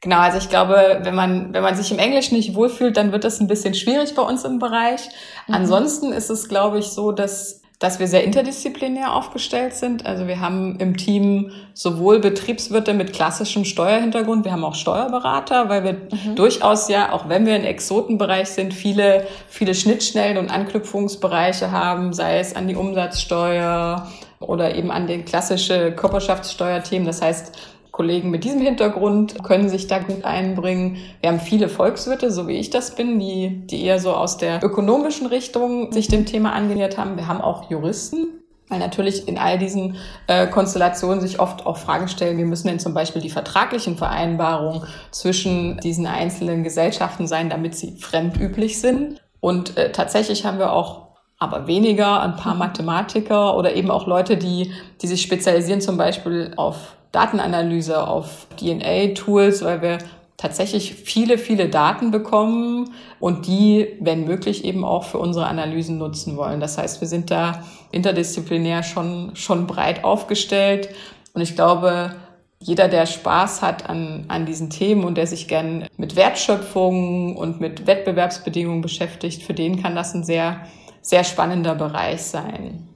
Genau, 0.00 0.18
also 0.18 0.38
ich 0.38 0.48
glaube, 0.48 1.00
wenn 1.02 1.14
man, 1.14 1.54
wenn 1.54 1.62
man 1.62 1.76
sich 1.76 1.92
im 1.92 1.98
Englisch 1.98 2.32
nicht 2.32 2.56
wohlfühlt, 2.56 2.96
dann 2.96 3.12
wird 3.12 3.22
das 3.22 3.40
ein 3.40 3.46
bisschen 3.46 3.74
schwierig 3.74 4.14
bei 4.16 4.22
uns 4.22 4.44
im 4.44 4.58
Bereich. 4.58 5.08
Mhm. 5.46 5.54
Ansonsten 5.54 6.12
ist 6.12 6.28
es, 6.28 6.48
glaube 6.48 6.80
ich, 6.80 6.86
so, 6.86 7.12
dass 7.12 7.62
dass 7.82 7.98
wir 7.98 8.06
sehr 8.06 8.22
interdisziplinär 8.22 9.12
aufgestellt 9.12 9.74
sind. 9.74 10.06
Also 10.06 10.28
wir 10.28 10.38
haben 10.38 10.78
im 10.78 10.96
Team 10.96 11.50
sowohl 11.74 12.20
Betriebswirte 12.20 12.94
mit 12.94 13.12
klassischem 13.12 13.64
Steuerhintergrund, 13.64 14.44
wir 14.44 14.52
haben 14.52 14.62
auch 14.62 14.76
Steuerberater, 14.76 15.68
weil 15.68 15.82
wir 15.82 15.92
mhm. 15.94 16.36
durchaus 16.36 16.88
ja, 16.88 17.10
auch 17.10 17.28
wenn 17.28 17.44
wir 17.44 17.56
im 17.56 17.64
Exotenbereich 17.64 18.50
sind, 18.50 18.72
viele, 18.72 19.26
viele 19.48 19.74
Schnittstellen 19.74 20.38
und 20.38 20.48
Anknüpfungsbereiche 20.48 21.72
haben, 21.72 22.12
sei 22.12 22.38
es 22.38 22.54
an 22.54 22.68
die 22.68 22.76
Umsatzsteuer, 22.76 24.06
oder 24.42 24.74
eben 24.74 24.90
an 24.90 25.06
den 25.06 25.24
klassische 25.24 25.92
Körperschaftssteuerthemen. 25.92 27.06
Das 27.06 27.22
heißt, 27.22 27.52
Kollegen 27.92 28.30
mit 28.30 28.44
diesem 28.44 28.62
Hintergrund 28.62 29.44
können 29.44 29.68
sich 29.68 29.86
da 29.86 29.98
gut 29.98 30.24
einbringen. 30.24 30.96
Wir 31.20 31.30
haben 31.30 31.40
viele 31.40 31.68
Volkswirte, 31.68 32.30
so 32.30 32.48
wie 32.48 32.56
ich 32.56 32.70
das 32.70 32.94
bin, 32.94 33.20
die, 33.20 33.66
die 33.66 33.84
eher 33.84 34.00
so 34.00 34.14
aus 34.14 34.38
der 34.38 34.64
ökonomischen 34.64 35.26
Richtung 35.26 35.92
sich 35.92 36.08
dem 36.08 36.24
Thema 36.24 36.52
angenähert 36.54 36.96
haben. 36.96 37.16
Wir 37.16 37.28
haben 37.28 37.42
auch 37.42 37.70
Juristen, 37.70 38.28
weil 38.68 38.78
natürlich 38.78 39.28
in 39.28 39.36
all 39.36 39.58
diesen 39.58 39.96
äh, 40.26 40.46
Konstellationen 40.46 41.20
sich 41.20 41.38
oft 41.38 41.66
auch 41.66 41.76
Fragen 41.76 42.08
stellen, 42.08 42.38
wie 42.38 42.44
müssen 42.44 42.68
denn 42.68 42.80
zum 42.80 42.94
Beispiel 42.94 43.20
die 43.20 43.28
vertraglichen 43.28 43.98
Vereinbarungen 43.98 44.84
zwischen 45.10 45.76
diesen 45.80 46.06
einzelnen 46.06 46.64
Gesellschaften 46.64 47.26
sein, 47.26 47.50
damit 47.50 47.76
sie 47.76 47.98
fremdüblich 47.98 48.80
sind. 48.80 49.20
Und 49.40 49.76
äh, 49.76 49.92
tatsächlich 49.92 50.46
haben 50.46 50.58
wir 50.58 50.72
auch 50.72 51.11
aber 51.42 51.66
weniger, 51.66 52.22
ein 52.22 52.36
paar 52.36 52.54
mhm. 52.54 52.60
Mathematiker 52.60 53.56
oder 53.56 53.74
eben 53.74 53.90
auch 53.90 54.06
Leute, 54.06 54.36
die, 54.36 54.72
die 55.00 55.06
sich 55.06 55.22
spezialisieren 55.22 55.80
zum 55.80 55.96
Beispiel 55.96 56.52
auf 56.56 56.96
Datenanalyse, 57.10 58.06
auf 58.06 58.46
DNA-Tools, 58.56 59.64
weil 59.64 59.82
wir 59.82 59.98
tatsächlich 60.36 60.94
viele, 60.94 61.38
viele 61.38 61.68
Daten 61.68 62.10
bekommen 62.10 62.90
und 63.20 63.46
die, 63.46 63.88
wenn 64.00 64.24
möglich, 64.24 64.64
eben 64.64 64.84
auch 64.84 65.04
für 65.04 65.18
unsere 65.18 65.46
Analysen 65.46 65.98
nutzen 65.98 66.36
wollen. 66.36 66.58
Das 66.58 66.78
heißt, 66.78 67.00
wir 67.00 67.08
sind 67.08 67.30
da 67.30 67.62
interdisziplinär 67.92 68.82
schon, 68.82 69.36
schon 69.36 69.66
breit 69.66 70.02
aufgestellt. 70.02 70.88
Und 71.34 71.42
ich 71.42 71.54
glaube, 71.54 72.16
jeder, 72.58 72.88
der 72.88 73.06
Spaß 73.06 73.62
hat 73.62 73.88
an, 73.88 74.24
an 74.28 74.46
diesen 74.46 74.70
Themen 74.70 75.04
und 75.04 75.16
der 75.16 75.26
sich 75.26 75.48
gern 75.48 75.86
mit 75.96 76.16
Wertschöpfung 76.16 77.36
und 77.36 77.60
mit 77.60 77.86
Wettbewerbsbedingungen 77.86 78.82
beschäftigt, 78.82 79.42
für 79.42 79.54
den 79.54 79.82
kann 79.82 79.94
das 79.94 80.14
ein 80.14 80.24
sehr, 80.24 80.66
sehr 81.02 81.24
spannender 81.24 81.74
Bereich 81.74 82.22
sein. 82.22 82.88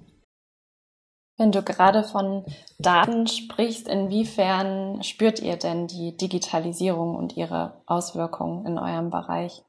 Wenn 1.38 1.52
du 1.52 1.62
gerade 1.62 2.02
von 2.02 2.44
Daten 2.78 3.26
sprichst, 3.26 3.88
inwiefern 3.88 5.02
spürt 5.02 5.38
ihr 5.40 5.56
denn 5.56 5.86
die 5.86 6.16
Digitalisierung 6.16 7.14
und 7.14 7.36
ihre 7.36 7.74
Auswirkungen 7.84 8.64
in 8.64 8.78
eurem 8.78 9.10
Bereich? 9.10 9.62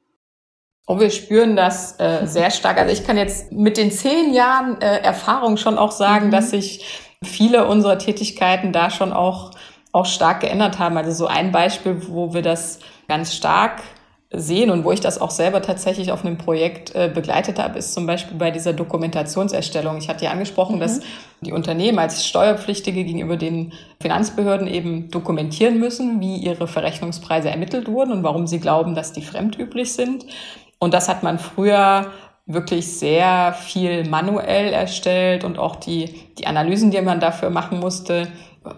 Oh, 0.86 0.98
wir 0.98 1.10
spüren 1.10 1.56
das 1.56 2.00
äh, 2.00 2.20
sehr 2.26 2.50
stark. 2.50 2.78
Also 2.78 2.92
ich 2.92 3.06
kann 3.06 3.18
jetzt 3.18 3.52
mit 3.52 3.76
den 3.76 3.90
zehn 3.90 4.32
Jahren 4.32 4.80
äh, 4.80 5.00
Erfahrung 5.00 5.58
schon 5.58 5.76
auch 5.76 5.92
sagen, 5.92 6.28
mhm. 6.28 6.30
dass 6.30 6.50
sich 6.50 6.86
viele 7.22 7.66
unserer 7.66 7.98
Tätigkeiten 7.98 8.72
da 8.72 8.88
schon 8.88 9.12
auch, 9.12 9.50
auch 9.92 10.06
stark 10.06 10.40
geändert 10.40 10.78
haben. 10.78 10.96
Also 10.96 11.12
so 11.12 11.26
ein 11.26 11.52
Beispiel, 11.52 12.08
wo 12.08 12.32
wir 12.32 12.42
das 12.42 12.78
ganz 13.08 13.34
stark 13.34 13.82
sehen 14.30 14.70
und 14.70 14.84
wo 14.84 14.92
ich 14.92 15.00
das 15.00 15.20
auch 15.20 15.30
selber 15.30 15.62
tatsächlich 15.62 16.12
auf 16.12 16.24
einem 16.24 16.36
Projekt 16.36 16.94
äh, 16.94 17.10
begleitet 17.12 17.58
habe, 17.58 17.78
ist 17.78 17.94
zum 17.94 18.06
Beispiel 18.06 18.36
bei 18.36 18.50
dieser 18.50 18.74
Dokumentationserstellung. 18.74 19.96
Ich 19.96 20.10
hatte 20.10 20.26
ja 20.26 20.32
angesprochen, 20.32 20.76
mhm. 20.76 20.80
dass 20.80 21.00
die 21.40 21.52
Unternehmen 21.52 21.98
als 21.98 22.26
Steuerpflichtige 22.26 23.04
gegenüber 23.04 23.38
den 23.38 23.72
Finanzbehörden 24.00 24.66
eben 24.66 25.10
dokumentieren 25.10 25.78
müssen, 25.78 26.20
wie 26.20 26.36
ihre 26.36 26.68
Verrechnungspreise 26.68 27.48
ermittelt 27.48 27.88
wurden 27.88 28.12
und 28.12 28.22
warum 28.22 28.46
sie 28.46 28.60
glauben, 28.60 28.94
dass 28.94 29.12
die 29.12 29.22
fremdüblich 29.22 29.94
sind. 29.94 30.26
Und 30.78 30.92
das 30.92 31.08
hat 31.08 31.22
man 31.22 31.38
früher 31.38 32.12
wirklich 32.44 32.98
sehr 32.98 33.54
viel 33.54 34.08
manuell 34.08 34.72
erstellt 34.72 35.44
und 35.44 35.58
auch 35.58 35.76
die, 35.76 36.14
die 36.38 36.46
Analysen, 36.46 36.90
die 36.90 37.00
man 37.00 37.20
dafür 37.20 37.50
machen 37.50 37.80
musste, 37.80 38.28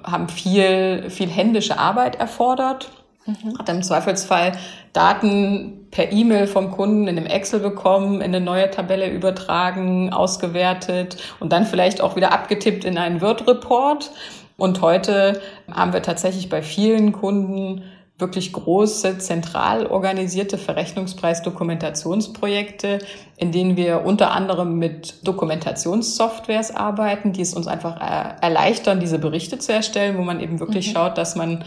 haben 0.04 0.28
viel, 0.28 1.10
viel 1.10 1.28
händische 1.28 1.78
Arbeit 1.78 2.16
erfordert. 2.16 2.90
Mhm. 3.26 3.58
Hat 3.58 3.68
im 3.68 3.82
Zweifelsfall 3.82 4.52
Daten 4.92 5.86
per 5.90 6.12
E-Mail 6.12 6.46
vom 6.46 6.70
Kunden 6.70 7.08
in 7.08 7.18
einem 7.18 7.26
Excel 7.26 7.60
bekommen, 7.60 8.16
in 8.16 8.34
eine 8.34 8.40
neue 8.40 8.70
Tabelle 8.70 9.10
übertragen, 9.10 10.12
ausgewertet 10.12 11.16
und 11.40 11.52
dann 11.52 11.66
vielleicht 11.66 12.00
auch 12.00 12.16
wieder 12.16 12.32
abgetippt 12.32 12.84
in 12.84 12.98
einen 12.98 13.20
Word-Report. 13.20 14.10
Und 14.56 14.82
heute 14.82 15.40
haben 15.70 15.92
wir 15.92 16.02
tatsächlich 16.02 16.48
bei 16.48 16.62
vielen 16.62 17.12
Kunden 17.12 17.82
wirklich 18.20 18.52
große, 18.52 19.18
zentral 19.18 19.86
organisierte 19.86 20.58
Verrechnungspreisdokumentationsprojekte, 20.58 22.98
in 23.38 23.50
denen 23.50 23.76
wir 23.76 24.04
unter 24.04 24.30
anderem 24.32 24.78
mit 24.78 25.26
Dokumentationssoftwares 25.26 26.76
arbeiten, 26.76 27.32
die 27.32 27.40
es 27.40 27.54
uns 27.54 27.66
einfach 27.66 27.98
erleichtern, 28.42 29.00
diese 29.00 29.18
Berichte 29.18 29.58
zu 29.58 29.72
erstellen, 29.72 30.18
wo 30.18 30.22
man 30.22 30.38
eben 30.40 30.60
wirklich 30.60 30.88
mhm. 30.88 30.92
schaut, 30.92 31.16
dass 31.18 31.34
man 31.34 31.64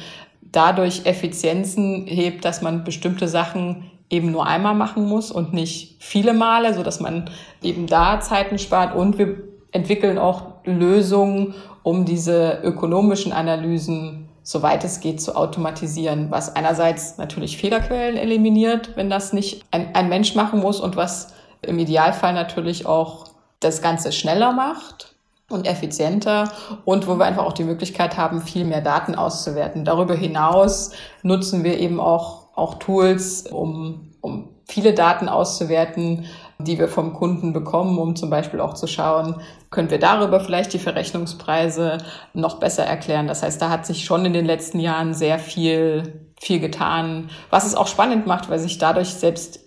dadurch 0.53 1.05
Effizienzen 1.05 2.05
hebt, 2.07 2.45
dass 2.45 2.61
man 2.61 2.85
bestimmte 2.85 3.27
Sachen 3.27 3.91
eben 4.09 4.31
nur 4.31 4.47
einmal 4.47 4.75
machen 4.75 5.05
muss 5.05 5.31
und 5.31 5.53
nicht 5.53 5.97
viele 5.99 6.33
Male, 6.33 6.73
so 6.73 6.83
dass 6.83 6.99
man 6.99 7.29
eben 7.61 7.87
da 7.87 8.21
Zeiten 8.21 8.59
spart. 8.59 8.95
Und 8.95 9.17
wir 9.17 9.43
entwickeln 9.71 10.17
auch 10.17 10.53
Lösungen, 10.63 11.55
um 11.81 12.05
diese 12.05 12.61
ökonomischen 12.63 13.33
Analysen 13.33 14.29
soweit 14.43 14.83
es 14.83 14.99
geht 14.99 15.21
zu 15.21 15.35
automatisieren, 15.35 16.29
was 16.29 16.55
einerseits 16.55 17.17
natürlich 17.17 17.57
Fehlerquellen 17.57 18.17
eliminiert, 18.17 18.91
wenn 18.95 19.09
das 19.09 19.31
nicht 19.31 19.63
ein, 19.71 19.95
ein 19.95 20.09
Mensch 20.09 20.35
machen 20.35 20.59
muss 20.59 20.81
und 20.81 20.97
was 20.97 21.33
im 21.61 21.79
Idealfall 21.79 22.33
natürlich 22.33 22.85
auch 22.85 23.29
das 23.61 23.81
Ganze 23.81 24.11
schneller 24.11 24.51
macht 24.51 25.12
und 25.53 25.67
effizienter 25.67 26.51
und 26.85 27.07
wo 27.07 27.17
wir 27.17 27.25
einfach 27.25 27.45
auch 27.45 27.53
die 27.53 27.63
Möglichkeit 27.63 28.17
haben, 28.17 28.41
viel 28.41 28.65
mehr 28.65 28.81
Daten 28.81 29.15
auszuwerten. 29.15 29.85
Darüber 29.85 30.15
hinaus 30.15 30.91
nutzen 31.21 31.63
wir 31.63 31.79
eben 31.79 31.99
auch, 31.99 32.47
auch 32.55 32.75
Tools, 32.75 33.47
um, 33.47 34.11
um 34.21 34.49
viele 34.67 34.93
Daten 34.93 35.29
auszuwerten, 35.29 36.25
die 36.59 36.79
wir 36.79 36.87
vom 36.87 37.13
Kunden 37.13 37.53
bekommen, 37.53 37.97
um 37.97 38.15
zum 38.15 38.29
Beispiel 38.29 38.59
auch 38.59 38.73
zu 38.73 38.87
schauen, 38.87 39.41
können 39.69 39.89
wir 39.89 39.99
darüber 39.99 40.39
vielleicht 40.39 40.73
die 40.73 40.79
Verrechnungspreise 40.79 41.97
noch 42.33 42.59
besser 42.59 42.83
erklären. 42.83 43.27
Das 43.27 43.43
heißt, 43.43 43.61
da 43.61 43.69
hat 43.69 43.85
sich 43.85 44.05
schon 44.05 44.25
in 44.25 44.33
den 44.33 44.45
letzten 44.45 44.79
Jahren 44.79 45.13
sehr 45.13 45.39
viel, 45.39 46.31
viel 46.39 46.59
getan, 46.59 47.29
was 47.49 47.65
es 47.65 47.75
auch 47.75 47.87
spannend 47.87 48.27
macht, 48.27 48.49
weil 48.49 48.59
sich 48.59 48.77
dadurch 48.77 49.09
selbst 49.13 49.59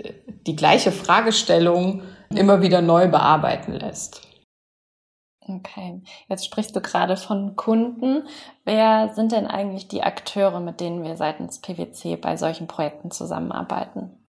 die 0.47 0.57
gleiche 0.57 0.93
Fragestellung 0.93 2.03
immer 2.31 2.63
wieder 2.63 2.81
neu 2.81 3.09
bearbeiten 3.09 3.73
lässt. 3.73 4.26
Okay, 5.49 6.03
jetzt 6.29 6.45
sprichst 6.45 6.75
du 6.75 6.81
gerade 6.81 7.17
von 7.17 7.55
Kunden. 7.55 8.25
Wer 8.65 9.13
sind 9.15 9.31
denn 9.33 9.47
eigentlich 9.47 9.87
die 9.87 10.03
Akteure, 10.03 10.61
mit 10.61 10.81
denen 10.81 11.05
wir 11.05 11.17
seitens 11.17 11.61
PwC 11.61 12.17
bei 12.17 12.37
solchen 12.37 12.67
Projekten 12.67 13.11
zusammenarbeiten? 13.11 14.27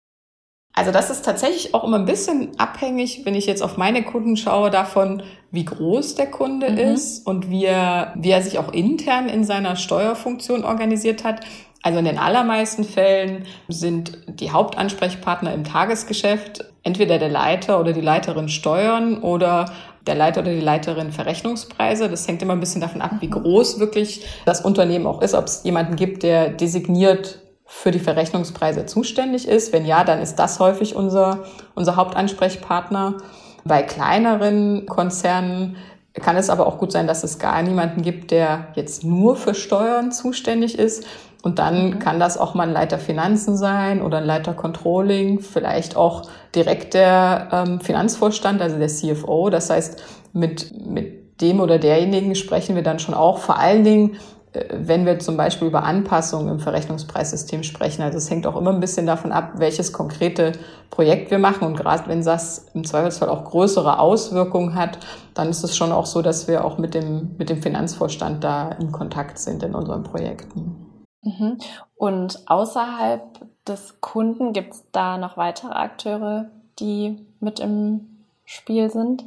Also 0.76 0.92
das 0.92 1.12
ist 1.12 1.24
tatsächlich 1.24 1.76
auch 1.76 1.84
immer 1.84 2.00
ein 2.00 2.06
bisschen 2.06 2.60
abhängig, 2.60 3.26
wenn 3.26 3.36
ich 3.36 3.46
jetzt 3.46 3.62
auf 3.62 3.78
meine 3.78 4.02
Kunden 4.02 4.36
schaue, 4.38 4.72
davon, 4.72 5.22
wie 5.52 5.66
groß 5.66 6.16
der 6.16 6.32
Kunde 6.32 6.72
mhm. 6.72 6.78
ist 6.80 7.28
und 7.28 7.52
wie 7.52 7.66
er, 7.66 8.14
wie 8.16 8.32
er 8.32 8.42
sich 8.42 8.58
auch 8.58 8.74
intern 8.74 9.30
in 9.30 9.44
seiner 9.44 9.76
Steuerfunktion 9.76 10.66
organisiert 10.66 11.24
hat. 11.24 11.42
Also 11.84 12.00
in 12.00 12.06
den 12.06 12.18
allermeisten 12.18 12.86
Fällen 12.86 13.46
sind 13.68 14.18
die 14.28 14.52
Hauptansprechpartner 14.52 15.54
im 15.54 15.66
Tagesgeschäft 15.66 16.66
entweder 16.84 17.20
der 17.20 17.30
Leiter 17.30 17.80
oder 17.80 17.92
die 17.94 18.02
Leiterin 18.02 18.50
Steuern 18.50 19.22
oder 19.22 19.66
der 20.08 20.16
Leiter 20.16 20.42
oder 20.42 20.54
die 20.54 20.62
Leiterin 20.62 21.12
Verrechnungspreise. 21.12 22.10
Das 22.10 22.28
hängt 22.28 22.42
immer 22.42 22.54
ein 22.54 22.62
bisschen 22.62 22.82
davon 22.82 23.02
ab, 23.02 23.12
wie 23.20 23.30
groß 23.30 23.80
wirklich 23.80 24.26
das 24.46 24.62
Unternehmen 24.62 25.06
auch 25.06 25.22
ist, 25.22 25.34
ob 25.34 25.46
es 25.46 25.64
jemanden 25.64 25.96
gibt, 25.98 26.24
der 26.24 26.50
designiert 26.50 27.40
für 27.66 27.92
die 27.92 28.00
Verrechnungspreise 28.00 28.86
zuständig 28.86 29.48
ist. 29.48 29.74
Wenn 29.74 29.86
ja, 29.86 30.04
dann 30.04 30.22
ist 30.22 30.36
das 30.36 30.60
häufig 30.60 30.96
unser, 30.96 31.44
unser 31.76 31.96
Hauptansprechpartner. 31.98 33.18
Bei 33.66 33.82
kleineren 33.82 34.86
Konzernen 34.86 35.78
kann 36.22 36.38
es 36.38 36.50
aber 36.50 36.68
auch 36.68 36.78
gut 36.78 36.92
sein, 36.92 37.08
dass 37.08 37.24
es 37.24 37.40
gar 37.40 37.62
niemanden 37.64 38.04
gibt, 38.04 38.32
der 38.32 38.68
jetzt 38.76 39.04
nur 39.04 39.36
für 39.36 39.56
Steuern 39.56 40.12
zuständig 40.12 40.78
ist. 40.78 41.06
Und 41.44 41.60
dann 41.60 41.88
mhm. 41.88 42.00
kann 42.00 42.20
das 42.22 42.38
auch 42.38 42.56
mal 42.56 42.68
ein 42.68 42.74
Leiter 42.74 42.98
Finanzen 42.98 43.58
sein 43.58 44.02
oder 44.02 44.20
ein 44.20 44.26
Leiter 44.26 44.54
Controlling, 44.54 45.42
vielleicht 45.42 45.98
auch 45.98 46.24
direkt 46.56 46.94
der 46.94 47.50
ähm, 47.52 47.82
Finanzvorstand, 47.82 48.62
also 48.62 48.80
der 48.80 48.88
CFO. 48.88 49.50
Das 49.50 49.70
heißt, 49.70 50.02
mit, 50.32 50.72
mit 50.88 51.42
dem 51.42 51.60
oder 51.60 51.80
derjenigen 51.80 52.36
sprechen 52.36 52.76
wir 52.76 52.84
dann 52.84 52.98
schon 52.98 53.14
auch 53.14 53.40
vor 53.40 53.60
allen 53.60 53.84
Dingen, 53.84 54.16
äh, 54.54 54.64
wenn 54.72 55.06
wir 55.06 55.20
zum 55.20 55.36
Beispiel 55.36 55.68
über 55.68 55.84
Anpassungen 55.84 56.48
im 56.48 56.60
Verrechnungspreissystem 56.62 57.64
sprechen. 57.64 58.04
Also 58.04 58.20
es 58.20 58.30
hängt 58.30 58.48
auch 58.48 58.56
immer 58.56 58.72
ein 58.72 58.80
bisschen 58.80 59.06
davon 59.06 59.34
ab, 59.34 59.56
welches 59.58 59.92
konkrete 59.92 60.54
Projekt 60.92 61.30
wir 61.30 61.40
machen. 61.40 61.68
Und 61.68 61.76
gerade 61.76 62.08
wenn 62.08 62.24
das 62.24 62.68
im 62.74 62.86
Zweifelsfall 62.86 63.28
auch 63.28 63.44
größere 63.44 64.00
Auswirkungen 64.00 64.76
hat, 64.76 64.98
dann 65.34 65.50
ist 65.50 65.62
es 65.66 65.76
schon 65.76 65.92
auch 65.92 66.06
so, 66.06 66.22
dass 66.22 66.48
wir 66.48 66.64
auch 66.64 66.78
mit 66.78 66.94
dem, 66.94 67.36
mit 67.38 67.50
dem 67.50 67.62
Finanzvorstand 67.62 68.46
da 68.46 68.70
in 68.80 68.94
Kontakt 68.94 69.40
sind 69.40 69.62
in 69.62 69.76
unseren 69.76 70.04
Projekten. 70.04 70.83
Mhm. 71.24 71.58
Und 71.96 72.42
außerhalb 72.48 73.22
des 73.66 74.02
Kunden 74.02 74.54
gibt 74.54 74.74
es 74.74 74.84
da 74.92 75.18
noch 75.18 75.38
weitere 75.38 75.72
Akteure, 75.72 76.50
die 76.80 77.26
mit 77.40 77.60
im 77.60 78.26
Spiel 78.46 78.90
sind? 78.90 79.24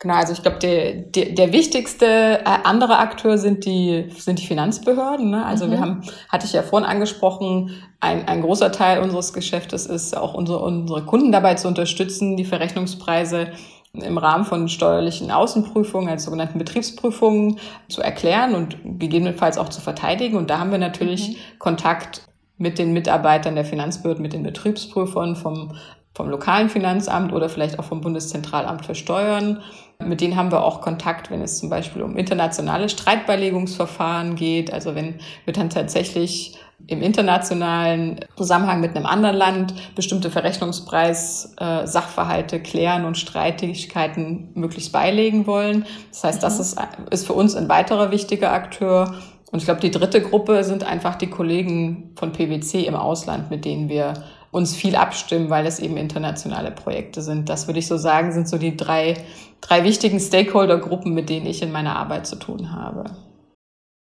Genau, 0.00 0.14
also 0.14 0.32
ich 0.32 0.42
glaube, 0.42 0.58
der, 0.58 0.94
der, 0.94 1.30
der 1.30 1.52
wichtigste 1.52 2.06
äh, 2.06 2.44
andere 2.44 2.98
Akteur 2.98 3.36
sind 3.36 3.64
die, 3.64 4.08
sind 4.16 4.38
die 4.38 4.46
Finanzbehörden. 4.46 5.28
Ne? 5.28 5.44
Also 5.44 5.66
mhm. 5.66 5.70
wir 5.72 5.80
haben, 5.80 6.02
hatte 6.28 6.46
ich 6.46 6.52
ja 6.52 6.62
vorhin 6.62 6.88
angesprochen, 6.88 7.70
ein, 7.98 8.28
ein 8.28 8.42
großer 8.42 8.70
Teil 8.70 9.00
unseres 9.00 9.32
Geschäftes 9.32 9.86
ist 9.86 10.16
auch 10.16 10.34
unsere, 10.34 10.60
unsere 10.60 11.04
Kunden 11.04 11.32
dabei 11.32 11.54
zu 11.54 11.66
unterstützen, 11.66 12.36
die 12.36 12.44
Verrechnungspreise 12.44 13.50
im 13.92 14.18
Rahmen 14.18 14.44
von 14.44 14.68
steuerlichen 14.68 15.30
Außenprüfungen, 15.30 16.08
als 16.08 16.24
sogenannten 16.24 16.58
Betriebsprüfungen 16.58 17.58
zu 17.88 18.02
erklären 18.02 18.54
und 18.54 18.76
gegebenenfalls 18.84 19.58
auch 19.58 19.68
zu 19.68 19.80
verteidigen. 19.80 20.36
Und 20.36 20.50
da 20.50 20.58
haben 20.58 20.70
wir 20.70 20.78
natürlich 20.78 21.30
mhm. 21.30 21.58
Kontakt 21.58 22.22
mit 22.58 22.78
den 22.78 22.92
Mitarbeitern 22.92 23.54
der 23.54 23.64
Finanzbehörden, 23.64 24.22
mit 24.22 24.32
den 24.32 24.42
Betriebsprüfern 24.42 25.36
vom 25.36 25.72
vom 26.18 26.28
lokalen 26.30 26.68
Finanzamt 26.68 27.32
oder 27.32 27.48
vielleicht 27.48 27.78
auch 27.78 27.84
vom 27.84 28.00
Bundeszentralamt 28.00 28.84
für 28.84 28.96
Steuern. 28.96 29.62
Mit 30.04 30.20
denen 30.20 30.34
haben 30.34 30.50
wir 30.50 30.64
auch 30.64 30.80
Kontakt, 30.80 31.30
wenn 31.30 31.42
es 31.42 31.58
zum 31.58 31.70
Beispiel 31.70 32.02
um 32.02 32.16
internationale 32.16 32.88
Streitbeilegungsverfahren 32.88 34.34
geht. 34.34 34.72
Also 34.72 34.96
wenn 34.96 35.20
wir 35.44 35.54
dann 35.54 35.70
tatsächlich 35.70 36.58
im 36.86 37.02
internationalen 37.02 38.20
Zusammenhang 38.36 38.80
mit 38.80 38.96
einem 38.96 39.04
anderen 39.06 39.36
Land 39.36 39.74
bestimmte 39.94 40.30
Verrechnungspreis-Sachverhalte 40.30 42.56
äh, 42.56 42.60
klären 42.60 43.04
und 43.04 43.18
Streitigkeiten 43.18 44.52
möglichst 44.54 44.92
beilegen 44.92 45.46
wollen. 45.46 45.84
Das 46.10 46.24
heißt, 46.24 46.42
das 46.42 46.54
mhm. 46.54 46.60
ist, 46.60 46.78
ist 47.10 47.26
für 47.26 47.34
uns 47.34 47.54
ein 47.56 47.68
weiterer 47.68 48.10
wichtiger 48.10 48.52
Akteur. 48.52 49.14
Und 49.50 49.58
ich 49.58 49.64
glaube, 49.64 49.80
die 49.80 49.90
dritte 49.90 50.22
Gruppe 50.22 50.62
sind 50.64 50.84
einfach 50.84 51.16
die 51.16 51.28
Kollegen 51.28 52.12
von 52.16 52.32
PwC 52.32 52.84
im 52.84 52.94
Ausland, 52.94 53.50
mit 53.50 53.64
denen 53.64 53.88
wir 53.88 54.14
uns 54.50 54.74
viel 54.74 54.96
abstimmen, 54.96 55.50
weil 55.50 55.66
es 55.66 55.78
eben 55.78 55.96
internationale 55.96 56.70
Projekte 56.70 57.22
sind. 57.22 57.48
Das 57.48 57.66
würde 57.66 57.80
ich 57.80 57.86
so 57.86 57.96
sagen, 57.96 58.32
sind 58.32 58.48
so 58.48 58.56
die 58.56 58.76
drei, 58.76 59.16
drei 59.60 59.84
wichtigen 59.84 60.20
Stakeholder-Gruppen, 60.20 61.12
mit 61.12 61.28
denen 61.28 61.46
ich 61.46 61.62
in 61.62 61.72
meiner 61.72 61.96
Arbeit 61.96 62.26
zu 62.26 62.36
tun 62.36 62.72
habe. 62.72 63.04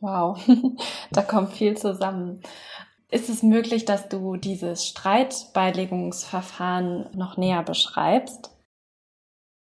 Wow, 0.00 0.38
da 1.10 1.22
kommt 1.22 1.52
viel 1.52 1.76
zusammen. 1.76 2.40
Ist 3.10 3.28
es 3.28 3.42
möglich, 3.42 3.84
dass 3.84 4.08
du 4.08 4.36
dieses 4.36 4.86
Streitbeilegungsverfahren 4.86 7.10
noch 7.14 7.36
näher 7.36 7.62
beschreibst? 7.62 8.50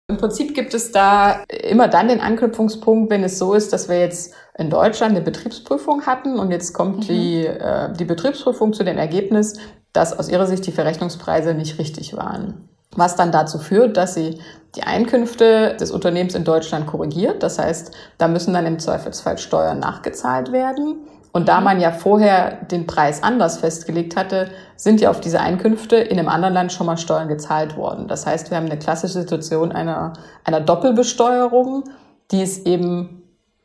Im 0.09 0.17
Prinzip 0.19 0.55
gibt 0.55 0.75
es 0.75 0.91
da 0.93 1.45
immer 1.49 1.89
dann 1.89 2.09
den 2.09 2.21
Anknüpfungspunkt, 2.21 3.11
wenn 3.11 3.25
es 3.25 3.39
so 3.39 3.55
ist, 3.55 3.73
dass 3.73 3.89
wir 3.89 3.99
jetzt 3.99 4.35
in 4.59 4.69
Deutschland 4.69 5.17
eine 5.17 5.25
Betriebsprüfung 5.25 6.05
hatten 6.05 6.39
und 6.39 6.51
jetzt 6.51 6.75
kommt 6.75 6.99
mhm. 6.99 7.01
die, 7.01 7.47
äh, 7.47 7.91
die 7.95 8.05
Betriebsprüfung 8.05 8.75
zu 8.75 8.85
dem 8.85 8.99
Ergebnis, 8.99 9.59
dass 9.95 10.19
aus 10.19 10.29
ihrer 10.29 10.47
Sicht 10.47 10.67
die 10.67 10.73
Verrechnungspreise 10.73 11.55
nicht 11.55 11.79
richtig 11.79 12.15
waren. 12.15 12.69
Was 12.95 13.17
dann 13.17 13.33
dazu 13.33 13.59
führt, 13.59 13.97
dass 13.97 14.13
sie 14.15 14.39
die 14.75 14.83
Einkünfte 14.83 15.77
des 15.79 15.91
Unternehmens 15.91 16.35
in 16.35 16.45
Deutschland 16.45 16.87
korrigiert. 16.87 17.43
Das 17.43 17.59
heißt, 17.59 17.95
da 18.19 18.29
müssen 18.29 18.55
dann 18.55 18.67
im 18.67 18.79
Zweifelsfall 18.79 19.39
Steuern 19.39 19.79
nachgezahlt 19.79 20.53
werden. 20.53 21.07
Und 21.33 21.49
da 21.49 21.59
mhm. 21.59 21.65
man 21.65 21.81
ja 21.81 21.93
vorher 21.93 22.65
den 22.65 22.87
Preis 22.87 23.23
anders 23.23 23.59
festgelegt 23.59 24.17
hatte, 24.17 24.51
sind 24.77 25.01
ja 25.01 25.11
auf 25.11 25.21
diese 25.21 25.41
Einkünfte 25.41 25.97
in 25.97 26.19
einem 26.19 26.29
anderen 26.29 26.55
Land 26.55 26.73
schon 26.73 26.87
mal 26.87 26.97
Steuern 26.97 27.29
gezahlt 27.29 27.77
worden. 27.77 28.09
Das 28.09 28.27
heißt, 28.27 28.51
wir 28.51 28.57
haben 28.57 28.67
eine 28.67 28.79
klassische 28.79 29.21
Situation 29.21 29.73
einer, 29.73 30.15
einer 30.45 30.61
Doppelbesteuerung, 30.61 31.85
die 32.31 32.43
es 32.43 32.65
eben 32.65 33.22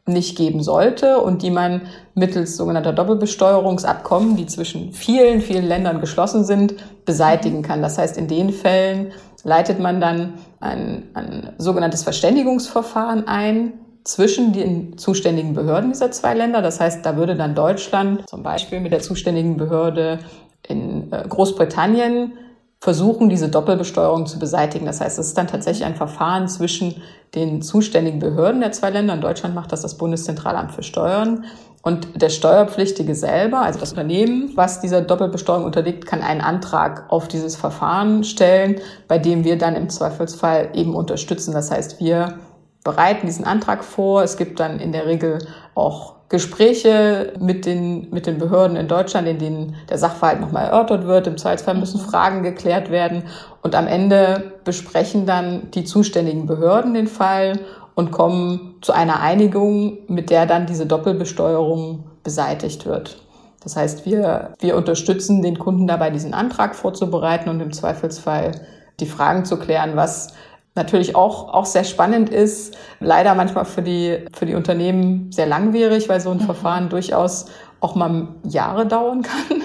nicht 0.08 0.38
geben 0.38 0.64
sollte 0.64 1.20
und 1.20 1.42
die 1.42 1.52
man 1.52 1.82
mittels 2.16 2.58
sogenannter 2.58 2.94
Doppelbesteuerungsabkommen, 2.94 4.36
die 4.36 4.46
zwischen 4.46 4.94
vielen, 4.94 5.42
vielen 5.42 5.66
Ländern 5.66 6.00
geschlossen 6.00 6.44
sind, 6.44 6.76
beseitigen 7.06 7.62
kann. 7.62 7.82
Das 7.82 7.98
heißt, 7.98 8.18
in 8.18 8.28
den 8.28 8.52
Fällen 8.52 9.12
leitet 9.44 9.80
man 9.80 10.02
dann 10.02 10.34
ein, 10.60 11.04
ein 11.14 11.54
sogenanntes 11.58 12.04
Verständigungsverfahren 12.04 13.28
ein 13.28 13.74
zwischen 14.04 14.54
den 14.54 14.98
zuständigen 14.98 15.54
Behörden 15.54 15.92
dieser 15.92 16.12
zwei 16.12 16.34
Länder. 16.34 16.62
Das 16.62 16.80
heißt, 16.80 17.06
da 17.06 17.18
würde 17.18 17.36
dann 17.36 17.56
Deutschland 17.56 18.28
zum 18.30 18.42
Beispiel 18.42 18.80
mit 18.80 18.94
der 18.94 19.02
zuständigen 19.02 19.58
Behörde 19.58 20.20
in 20.68 21.12
äh, 21.12 21.28
Großbritannien 21.28 22.34
versuchen, 22.80 23.30
diese 23.30 23.50
Doppelbesteuerung 23.50 24.28
zu 24.28 24.40
beseitigen. 24.40 24.86
Das 24.86 25.02
heißt, 25.02 25.18
es 25.18 25.28
ist 25.28 25.38
dann 25.38 25.48
tatsächlich 25.48 25.86
ein 25.86 25.96
Verfahren 25.96 26.48
zwischen 26.48 27.02
den 27.34 27.62
zuständigen 27.62 28.20
Behörden 28.20 28.62
der 28.62 28.72
zwei 28.72 28.90
Länder. 28.90 29.16
In 29.16 29.22
Deutschland 29.22 29.56
macht 29.56 29.72
das 29.72 29.82
das 29.82 29.98
Bundeszentralamt 29.98 30.72
für 30.72 30.84
Steuern. 30.84 31.46
Und 31.82 32.22
der 32.22 32.30
Steuerpflichtige 32.30 33.16
selber, 33.16 33.62
also 33.62 33.80
das 33.80 33.92
Unternehmen, 33.92 34.52
was 34.56 34.82
dieser 34.82 35.02
Doppelbesteuerung 35.02 35.64
unterliegt, 35.64 36.06
kann 36.06 36.22
einen 36.22 36.42
Antrag 36.42 37.06
auf 37.10 37.28
dieses 37.28 37.56
Verfahren 37.56 38.24
stellen, 38.24 38.80
bei 39.08 39.18
dem 39.18 39.44
wir 39.44 39.58
dann 39.58 39.76
im 39.76 39.90
Zweifelsfall 39.90 40.72
eben 40.74 40.96
unterstützen. 40.96 41.54
Das 41.54 41.72
heißt, 41.72 42.00
wir 42.00 42.40
bereiten 42.84 43.26
diesen 43.26 43.46
Antrag 43.46 43.84
vor. 43.84 44.24
Es 44.24 44.38
gibt 44.38 44.60
dann 44.60 44.80
in 44.80 44.92
der 44.92 45.06
Regel 45.06 45.40
auch 45.76 46.17
Gespräche 46.30 47.34
mit 47.40 47.66
den, 47.66 48.10
mit 48.12 48.26
den 48.26 48.38
Behörden 48.38 48.76
in 48.76 48.90
Deutschland, 48.90 49.28
in 49.28 49.40
denen 49.40 49.76
der 49.90 49.98
Sachverhalt 49.98 50.42
nochmal 50.42 50.66
erörtert 50.66 51.06
wird. 51.06 51.28
Im 51.28 51.38
Zweifelsfall 51.38 51.76
müssen. 51.76 52.02
Fragen 52.02 52.44
geklärt 52.44 52.92
werden. 52.92 53.24
Und 53.62 53.76
am 53.76 53.88
Ende 53.88 54.54
besprechen 54.66 55.26
dann 55.26 55.72
die 55.72 55.86
zuständigen 55.86 56.46
Behörden 56.46 56.94
den 56.94 57.08
Fall 57.08 57.60
und 57.96 58.12
kommen 58.12 58.76
zu 58.82 58.92
einer 58.92 59.22
Einigung, 59.22 60.00
mit 60.08 60.30
der 60.30 60.46
dann 60.46 60.66
diese 60.66 60.86
Doppelbesteuerung 60.86 62.04
beseitigt 62.24 62.86
wird. 62.86 63.18
Das 63.64 63.76
heißt, 63.76 64.06
wir, 64.06 64.54
wir 64.60 64.76
unterstützen 64.76 65.42
den 65.42 65.58
Kunden 65.58 65.88
dabei, 65.88 66.10
diesen 66.10 66.34
Antrag 66.34 66.76
vorzubereiten 66.76 67.50
und 67.50 67.60
im 67.60 67.72
Zweifelsfall 67.72 68.52
die 69.00 69.06
Fragen 69.06 69.46
zu 69.46 69.58
klären, 69.58 69.96
was 69.96 70.34
natürlich 70.78 71.16
auch, 71.16 71.54
auch 71.54 71.66
sehr 71.66 71.84
spannend 71.84 72.30
ist. 72.30 72.78
Leider 73.00 73.36
manchmal 73.36 73.66
für 73.66 73.82
die, 73.82 74.26
für 74.34 74.46
die 74.46 74.56
Unternehmen 74.56 75.32
sehr 75.32 75.48
langwierig, 75.48 76.08
weil 76.08 76.22
so 76.22 76.32
ein 76.32 76.38
mhm. 76.38 76.42
Verfahren 76.42 76.90
durchaus 76.90 77.48
auch 77.80 77.96
mal 77.96 78.30
Jahre 78.44 78.86
dauern 78.86 79.22
kann. 79.24 79.62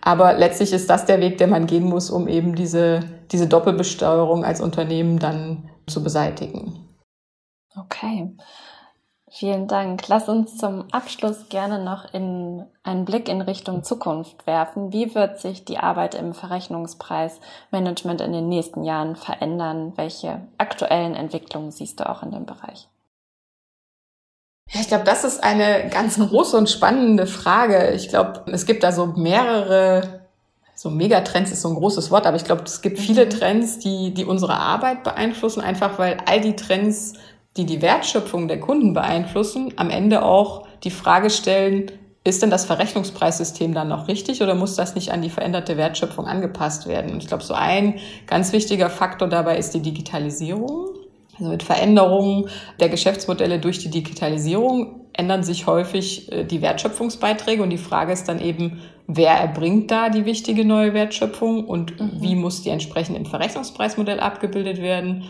Aber 0.00 0.32
letztlich 0.34 0.72
ist 0.72 0.90
das 0.90 1.06
der 1.06 1.20
Weg, 1.20 1.38
den 1.38 1.50
man 1.50 1.66
gehen 1.66 1.84
muss, 1.84 2.10
um 2.10 2.26
eben 2.26 2.54
diese, 2.54 3.00
diese 3.30 3.46
Doppelbesteuerung 3.46 4.44
als 4.44 4.60
Unternehmen 4.60 5.18
dann 5.18 5.68
zu 5.86 6.02
beseitigen. 6.02 6.88
Okay. 7.76 8.34
Vielen 9.34 9.66
Dank. 9.66 10.08
Lass 10.08 10.28
uns 10.28 10.58
zum 10.58 10.84
Abschluss 10.92 11.48
gerne 11.48 11.82
noch 11.82 12.12
in 12.12 12.66
einen 12.82 13.06
Blick 13.06 13.30
in 13.30 13.40
Richtung 13.40 13.82
Zukunft 13.82 14.46
werfen. 14.46 14.92
Wie 14.92 15.14
wird 15.14 15.40
sich 15.40 15.64
die 15.64 15.78
Arbeit 15.78 16.14
im 16.14 16.34
Verrechnungspreismanagement 16.34 18.20
in 18.20 18.34
den 18.34 18.50
nächsten 18.50 18.84
Jahren 18.84 19.16
verändern? 19.16 19.94
Welche 19.96 20.42
aktuellen 20.58 21.14
Entwicklungen 21.14 21.70
siehst 21.70 21.98
du 21.98 22.10
auch 22.10 22.22
in 22.22 22.30
dem 22.30 22.44
Bereich? 22.44 22.88
Ja, 24.70 24.82
ich 24.82 24.88
glaube, 24.88 25.04
das 25.04 25.24
ist 25.24 25.42
eine 25.42 25.88
ganz 25.88 26.18
große 26.18 26.54
und 26.54 26.68
spannende 26.68 27.26
Frage. 27.26 27.92
Ich 27.92 28.10
glaube, 28.10 28.44
es 28.52 28.66
gibt 28.66 28.82
da 28.82 28.92
so 28.92 29.06
mehrere, 29.06 30.28
so 30.74 30.90
Megatrends 30.90 31.50
ist 31.50 31.62
so 31.62 31.70
ein 31.70 31.76
großes 31.76 32.10
Wort, 32.10 32.26
aber 32.26 32.36
ich 32.36 32.44
glaube, 32.44 32.64
es 32.64 32.82
gibt 32.82 32.98
viele 32.98 33.24
mhm. 33.24 33.30
Trends, 33.30 33.78
die, 33.78 34.12
die 34.12 34.26
unsere 34.26 34.58
Arbeit 34.58 35.04
beeinflussen, 35.04 35.62
einfach 35.62 35.98
weil 35.98 36.18
all 36.26 36.42
die 36.42 36.54
Trends 36.54 37.14
die 37.56 37.66
die 37.66 37.82
Wertschöpfung 37.82 38.48
der 38.48 38.60
Kunden 38.60 38.94
beeinflussen, 38.94 39.72
am 39.76 39.90
Ende 39.90 40.24
auch 40.24 40.66
die 40.84 40.90
Frage 40.90 41.30
stellen, 41.30 41.90
ist 42.24 42.40
denn 42.40 42.50
das 42.50 42.64
Verrechnungspreissystem 42.64 43.74
dann 43.74 43.88
noch 43.88 44.06
richtig 44.06 44.42
oder 44.42 44.54
muss 44.54 44.76
das 44.76 44.94
nicht 44.94 45.10
an 45.10 45.22
die 45.22 45.30
veränderte 45.30 45.76
Wertschöpfung 45.76 46.26
angepasst 46.26 46.86
werden? 46.86 47.10
Und 47.10 47.22
ich 47.22 47.28
glaube, 47.28 47.42
so 47.42 47.54
ein 47.54 47.98
ganz 48.26 48.52
wichtiger 48.52 48.90
Faktor 48.90 49.28
dabei 49.28 49.58
ist 49.58 49.74
die 49.74 49.82
Digitalisierung. 49.82 50.90
Also 51.38 51.50
mit 51.50 51.62
Veränderungen 51.62 52.48
der 52.78 52.90
Geschäftsmodelle 52.90 53.58
durch 53.58 53.78
die 53.80 53.90
Digitalisierung 53.90 55.00
ändern 55.14 55.42
sich 55.42 55.66
häufig 55.66 56.30
äh, 56.30 56.44
die 56.44 56.62
Wertschöpfungsbeiträge 56.62 57.62
und 57.62 57.70
die 57.70 57.78
Frage 57.78 58.12
ist 58.12 58.28
dann 58.28 58.40
eben, 58.40 58.80
wer 59.06 59.32
erbringt 59.32 59.90
da 59.90 60.08
die 60.08 60.24
wichtige 60.24 60.64
neue 60.64 60.94
Wertschöpfung 60.94 61.64
und 61.66 61.98
mhm. 61.98 62.10
wie 62.20 62.34
muss 62.36 62.62
die 62.62 62.70
entsprechend 62.70 63.16
im 63.16 63.26
Verrechnungspreismodell 63.26 64.20
abgebildet 64.20 64.80
werden? 64.80 65.24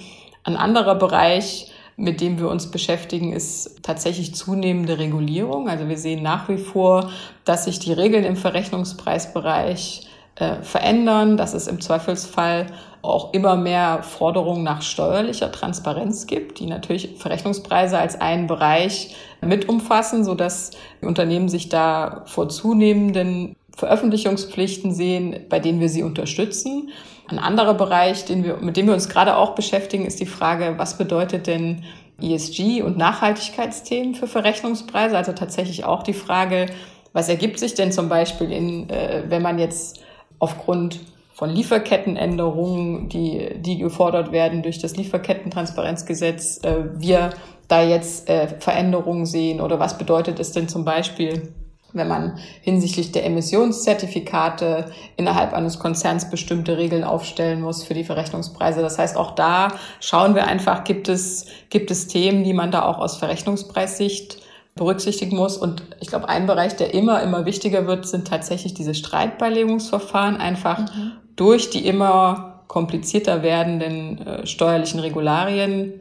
Ein 0.45 0.57
anderer 0.57 0.97
Bereich 0.97 1.73
mit 1.97 2.21
dem 2.21 2.39
wir 2.39 2.49
uns 2.49 2.71
beschäftigen, 2.71 3.33
ist 3.33 3.83
tatsächlich 3.83 4.35
zunehmende 4.35 4.99
Regulierung. 4.99 5.69
Also 5.69 5.89
wir 5.89 5.99
sehen 5.99 6.23
nach 6.23 6.49
wie 6.49 6.59
vor, 6.59 7.11
dass 7.45 7.65
sich 7.65 7.79
die 7.79 7.93
Regeln 7.93 8.25
im 8.25 8.37
Verrechnungspreisbereich 8.37 10.09
äh, 10.37 10.63
verändern, 10.63 11.37
dass 11.37 11.55
es 11.55 11.67
im 11.67 11.81
Zweifelsfall 11.81 12.67
auch 13.03 13.35
immer 13.35 13.57
mehr 13.57 14.03
Forderungen 14.03 14.63
nach 14.63 14.81
steuerlicher 14.81 15.53
Transparenz 15.53 16.27
gibt, 16.27 16.61
die 16.61 16.67
natürlich 16.67 17.17
Verrechnungspreise 17.19 17.99
als 17.99 18.21
einen 18.21 18.47
Bereich 18.47 19.15
mit 19.41 19.69
umfassen, 19.69 20.25
so 20.25 20.35
dass 20.35 20.71
die 21.01 21.07
Unternehmen 21.07 21.49
sich 21.49 21.69
da 21.69 22.23
vor 22.27 22.49
zunehmenden 22.49 23.57
Veröffentlichungspflichten 23.77 24.95
sehen, 24.95 25.47
bei 25.49 25.59
denen 25.59 25.81
wir 25.81 25.89
sie 25.89 26.03
unterstützen. 26.03 26.91
Ein 27.33 27.39
anderer 27.39 27.73
Bereich, 27.73 28.27
den 28.27 28.45
wir, 28.45 28.59
mit 28.59 28.77
dem 28.77 28.87
wir 28.87 28.93
uns 28.93 29.09
gerade 29.09 29.39
auch 29.39 29.55
beschäftigen, 29.55 30.05
ist 30.05 30.21
die 30.21 30.27
Frage, 30.27 30.75
was 30.77 30.99
bedeutet 30.99 31.47
denn 31.47 31.83
ESG 32.21 32.83
und 32.83 32.99
Nachhaltigkeitsthemen 32.99 34.15
für 34.15 34.27
Verrechnungspreise? 34.27 35.17
Also 35.17 35.33
tatsächlich 35.33 35.87
auch 35.87 36.03
die 36.03 36.13
Frage, 36.13 36.67
was 37.15 37.31
ergibt 37.31 37.59
sich 37.59 37.73
denn 37.73 37.91
zum 37.91 38.11
Beispiel 38.11 38.53
in, 38.53 38.91
äh, 38.91 39.25
wenn 39.29 39.41
man 39.41 39.59
jetzt 39.59 40.01
aufgrund 40.41 41.01
von 41.33 41.49
Lieferkettenänderungen, 41.49 43.09
die, 43.09 43.55
die 43.57 43.79
gefordert 43.79 44.31
werden 44.31 44.63
durch 44.63 44.79
das 44.79 44.95
Lieferkettentransparenzgesetz, 44.97 46.63
äh, 46.63 46.85
wir 46.99 47.31
da 47.67 47.83
jetzt 47.83 48.29
äh, 48.29 48.49
Veränderungen 48.61 49.25
sehen 49.25 49.63
oder 49.63 49.81
was 49.81 49.97
bedeutet 49.97 50.39
es 50.39 50.53
denn 50.53 50.69
zum 50.69 50.85
Beispiel 50.85 51.55
wenn 51.93 52.09
man 52.09 52.39
hinsichtlich 52.61 53.13
der 53.13 53.25
Emissionszertifikate 53.27 54.87
innerhalb 55.17 55.53
eines 55.53 55.79
Konzerns 55.79 56.31
bestimmte 56.31 56.79
Regeln 56.79 57.05
aufstellen 57.05 57.61
muss 57.61 57.83
für 57.83 57.95
die 57.95 58.05
Verrechnungspreise. 58.05 58.81
Das 58.81 58.99
heißt, 58.99 59.17
auch 59.17 59.35
da 59.35 59.69
schauen 60.01 60.35
wir 60.35 60.47
einfach, 60.47 60.85
gibt 60.85 61.09
es, 61.09 61.47
gibt 61.71 61.91
es 61.91 62.09
Themen, 62.09 62.45
die 62.45 62.55
man 62.55 62.71
da 62.71 62.85
auch 62.85 62.99
aus 62.99 63.17
Verrechnungspreissicht 63.17 64.43
berücksichtigen 64.75 65.37
muss. 65.37 65.57
Und 65.57 65.83
ich 66.01 66.09
glaube, 66.09 66.29
ein 66.29 66.47
Bereich, 66.47 66.77
der 66.77 66.95
immer, 66.95 67.23
immer 67.23 67.45
wichtiger 67.45 67.87
wird, 67.87 68.07
sind 68.07 68.27
tatsächlich 68.27 68.75
diese 68.75 68.95
Streitbeilegungsverfahren, 68.95 70.37
einfach 70.37 70.79
mhm. 70.79 71.13
durch 71.37 71.71
die 71.71 71.87
immer 71.87 72.65
komplizierter 72.69 73.43
werdenden 73.43 74.27
äh, 74.27 74.47
steuerlichen 74.47 75.01
Regularien 75.01 76.01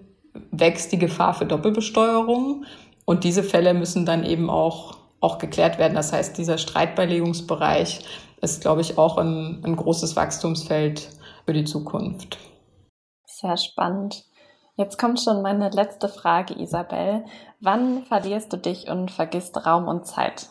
wächst 0.51 0.93
die 0.93 0.99
Gefahr 0.99 1.33
für 1.33 1.45
Doppelbesteuerung. 1.45 2.65
Und 3.03 3.23
diese 3.25 3.43
Fälle 3.43 3.73
müssen 3.73 4.05
dann 4.05 4.23
eben 4.23 4.49
auch, 4.49 4.97
auch 5.21 5.37
geklärt 5.37 5.77
werden. 5.77 5.93
Das 5.93 6.11
heißt, 6.11 6.37
dieser 6.37 6.57
Streitbeilegungsbereich 6.57 8.03
ist, 8.41 8.61
glaube 8.61 8.81
ich, 8.81 8.97
auch 8.97 9.17
ein, 9.17 9.61
ein 9.63 9.75
großes 9.75 10.15
Wachstumsfeld 10.15 11.09
für 11.45 11.53
die 11.53 11.63
Zukunft. 11.63 12.37
Sehr 13.25 13.55
spannend. 13.55 14.25
Jetzt 14.75 14.97
kommt 14.97 15.21
schon 15.21 15.41
meine 15.41 15.69
letzte 15.69 16.09
Frage, 16.09 16.59
Isabel. 16.59 17.23
Wann 17.59 18.03
verlierst 18.05 18.51
du 18.51 18.57
dich 18.57 18.87
und 18.87 19.11
vergisst 19.11 19.65
Raum 19.65 19.87
und 19.87 20.05
Zeit? 20.07 20.49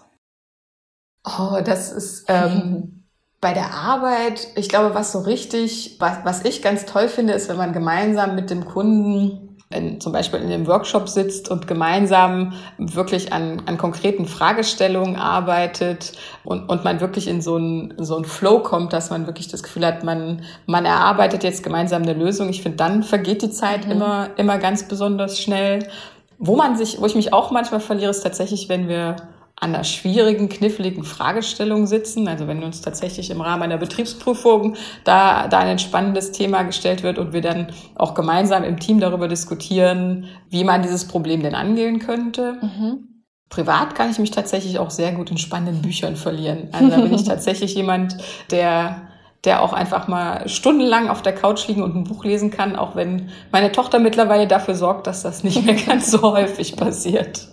Oh, 1.24 1.58
das 1.64 1.90
ist 1.90 2.26
ähm, 2.28 3.04
bei 3.40 3.54
der 3.54 3.74
Arbeit, 3.74 4.48
ich 4.54 4.68
glaube, 4.68 4.94
was 4.94 5.12
so 5.12 5.20
richtig, 5.20 5.96
was, 5.98 6.24
was 6.24 6.44
ich 6.44 6.62
ganz 6.62 6.86
toll 6.86 7.08
finde, 7.08 7.32
ist, 7.32 7.48
wenn 7.48 7.56
man 7.56 7.72
gemeinsam 7.72 8.34
mit 8.34 8.50
dem 8.50 8.64
Kunden 8.64 9.49
in, 9.72 10.00
zum 10.00 10.12
Beispiel 10.12 10.40
in 10.40 10.50
einem 10.50 10.66
Workshop 10.66 11.08
sitzt 11.08 11.48
und 11.48 11.68
gemeinsam 11.68 12.54
wirklich 12.76 13.32
an, 13.32 13.62
an 13.66 13.78
konkreten 13.78 14.26
Fragestellungen 14.26 15.14
arbeitet 15.14 16.12
und, 16.42 16.68
und 16.68 16.82
man 16.82 17.00
wirklich 17.00 17.28
in 17.28 17.40
so 17.40 17.56
ein 17.56 17.94
so 17.98 18.20
Flow 18.24 18.58
kommt, 18.58 18.92
dass 18.92 19.10
man 19.10 19.26
wirklich 19.26 19.46
das 19.46 19.62
Gefühl 19.62 19.86
hat, 19.86 20.02
man, 20.02 20.42
man 20.66 20.84
erarbeitet 20.86 21.44
jetzt 21.44 21.62
gemeinsam 21.62 22.02
eine 22.02 22.14
Lösung. 22.14 22.48
Ich 22.48 22.62
finde, 22.62 22.78
dann 22.78 23.04
vergeht 23.04 23.42
die 23.42 23.50
Zeit 23.50 23.86
mhm. 23.86 23.92
immer, 23.92 24.30
immer 24.36 24.58
ganz 24.58 24.88
besonders 24.88 25.40
schnell. 25.40 25.88
Wo 26.38 26.56
man 26.56 26.76
sich, 26.76 27.00
wo 27.00 27.06
ich 27.06 27.14
mich 27.14 27.32
auch 27.32 27.52
manchmal 27.52 27.80
verliere, 27.80 28.10
ist 28.10 28.22
tatsächlich, 28.22 28.68
wenn 28.68 28.88
wir 28.88 29.14
an 29.60 29.74
einer 29.74 29.84
schwierigen, 29.84 30.48
kniffligen 30.48 31.04
Fragestellung 31.04 31.86
sitzen. 31.86 32.26
Also 32.28 32.48
wenn 32.48 32.64
uns 32.64 32.80
tatsächlich 32.80 33.30
im 33.30 33.42
Rahmen 33.42 33.62
einer 33.62 33.76
Betriebsprüfung 33.76 34.76
da, 35.04 35.48
da 35.48 35.58
ein 35.58 35.78
spannendes 35.78 36.32
Thema 36.32 36.62
gestellt 36.62 37.02
wird 37.02 37.18
und 37.18 37.34
wir 37.34 37.42
dann 37.42 37.68
auch 37.94 38.14
gemeinsam 38.14 38.64
im 38.64 38.80
Team 38.80 39.00
darüber 39.00 39.28
diskutieren, 39.28 40.28
wie 40.48 40.64
man 40.64 40.80
dieses 40.80 41.06
Problem 41.06 41.42
denn 41.42 41.54
angehen 41.54 41.98
könnte. 41.98 42.56
Mhm. 42.62 43.22
Privat 43.50 43.94
kann 43.94 44.10
ich 44.10 44.18
mich 44.18 44.30
tatsächlich 44.30 44.78
auch 44.78 44.90
sehr 44.90 45.12
gut 45.12 45.30
in 45.30 45.36
spannenden 45.36 45.82
Büchern 45.82 46.16
verlieren. 46.16 46.68
Also 46.72 46.88
da 46.88 46.96
bin 46.96 47.12
ich 47.12 47.24
tatsächlich 47.28 47.74
jemand, 47.74 48.16
der 48.50 49.08
der 49.44 49.62
auch 49.62 49.72
einfach 49.72 50.06
mal 50.06 50.46
stundenlang 50.50 51.08
auf 51.08 51.22
der 51.22 51.34
Couch 51.34 51.66
liegen 51.66 51.82
und 51.82 51.96
ein 51.96 52.04
Buch 52.04 52.24
lesen 52.24 52.50
kann, 52.50 52.76
auch 52.76 52.94
wenn 52.94 53.30
meine 53.50 53.72
Tochter 53.72 53.98
mittlerweile 53.98 54.46
dafür 54.46 54.74
sorgt, 54.74 55.06
dass 55.06 55.22
das 55.22 55.44
nicht 55.44 55.64
mehr 55.64 55.74
ganz 55.86 56.10
so 56.10 56.20
häufig 56.20 56.76
passiert. 56.76 57.48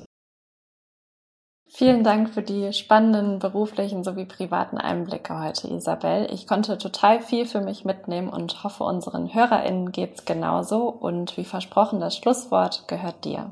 Vielen 1.78 2.04
Dank 2.04 2.32
für 2.32 2.42
die 2.42 2.74
spannenden 2.74 3.38
beruflichen 3.38 4.04
sowie 4.04 4.26
privaten 4.26 4.80
Einblicke 4.80 5.40
heute, 5.40 5.68
Isabel. 5.68 6.28
Ich 6.34 6.48
konnte 6.48 6.80
total 6.80 7.22
viel 7.22 7.46
für 7.46 7.62
mich 7.62 7.86
mitnehmen 7.86 8.30
und 8.30 8.64
hoffe, 8.64 8.84
unseren 8.84 9.32
HörerInnen 9.32 9.92
geht's 9.92 10.26
genauso. 10.26 10.90
Und 10.90 11.38
wie 11.38 11.46
versprochen, 11.46 12.00
das 12.00 12.18
Schlusswort 12.18 12.88
gehört 12.88 13.26
dir. 13.26 13.52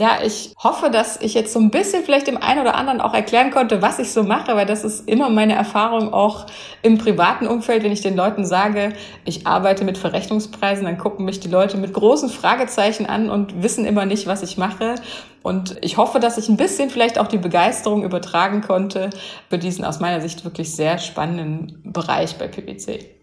Ja, 0.00 0.18
ich 0.24 0.54
hoffe, 0.62 0.90
dass 0.90 1.20
ich 1.20 1.34
jetzt 1.34 1.52
so 1.52 1.58
ein 1.58 1.70
bisschen 1.70 2.04
vielleicht 2.04 2.28
dem 2.28 2.36
einen 2.36 2.60
oder 2.60 2.76
anderen 2.76 3.00
auch 3.00 3.14
erklären 3.14 3.50
konnte, 3.50 3.82
was 3.82 3.98
ich 3.98 4.12
so 4.12 4.22
mache, 4.22 4.54
weil 4.54 4.64
das 4.64 4.84
ist 4.84 5.08
immer 5.08 5.28
meine 5.28 5.56
Erfahrung 5.56 6.14
auch 6.14 6.46
im 6.82 6.98
privaten 6.98 7.48
Umfeld, 7.48 7.82
wenn 7.82 7.90
ich 7.90 8.00
den 8.00 8.14
Leuten 8.14 8.44
sage, 8.46 8.92
ich 9.24 9.48
arbeite 9.48 9.82
mit 9.82 9.98
Verrechnungspreisen, 9.98 10.84
dann 10.84 10.98
gucken 10.98 11.24
mich 11.24 11.40
die 11.40 11.48
Leute 11.48 11.78
mit 11.78 11.92
großen 11.94 12.28
Fragezeichen 12.28 13.06
an 13.06 13.28
und 13.28 13.60
wissen 13.64 13.84
immer 13.84 14.06
nicht, 14.06 14.28
was 14.28 14.44
ich 14.44 14.56
mache. 14.56 14.94
Und 15.42 15.76
ich 15.82 15.96
hoffe, 15.96 16.20
dass 16.20 16.38
ich 16.38 16.48
ein 16.48 16.56
bisschen 16.56 16.90
vielleicht 16.90 17.18
auch 17.18 17.26
die 17.26 17.38
Begeisterung 17.38 18.04
übertragen 18.04 18.60
konnte 18.60 19.10
für 19.50 19.58
diesen 19.58 19.84
aus 19.84 19.98
meiner 19.98 20.20
Sicht 20.20 20.44
wirklich 20.44 20.76
sehr 20.76 20.98
spannenden 20.98 21.80
Bereich 21.82 22.38
bei 22.38 22.46
PwC. 22.46 23.17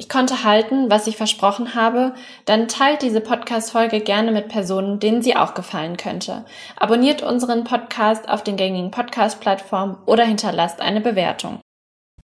Ich 0.00 0.08
konnte 0.08 0.44
halten, 0.44 0.90
was 0.90 1.08
ich 1.08 1.16
versprochen 1.16 1.74
habe, 1.74 2.14
dann 2.44 2.68
teilt 2.68 3.02
diese 3.02 3.20
Podcast-Folge 3.20 4.00
gerne 4.00 4.30
mit 4.30 4.48
Personen, 4.48 5.00
denen 5.00 5.22
sie 5.22 5.34
auch 5.34 5.54
gefallen 5.54 5.96
könnte. 5.96 6.44
Abonniert 6.76 7.22
unseren 7.22 7.64
Podcast 7.64 8.28
auf 8.28 8.44
den 8.44 8.56
gängigen 8.56 8.92
Podcast-Plattformen 8.92 9.96
oder 10.06 10.24
hinterlasst 10.24 10.80
eine 10.80 11.00
Bewertung. 11.00 11.60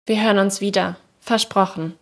Wir 0.06 0.24
hören 0.24 0.40
uns 0.40 0.62
wieder. 0.62 0.96
Versprochen. 1.20 1.98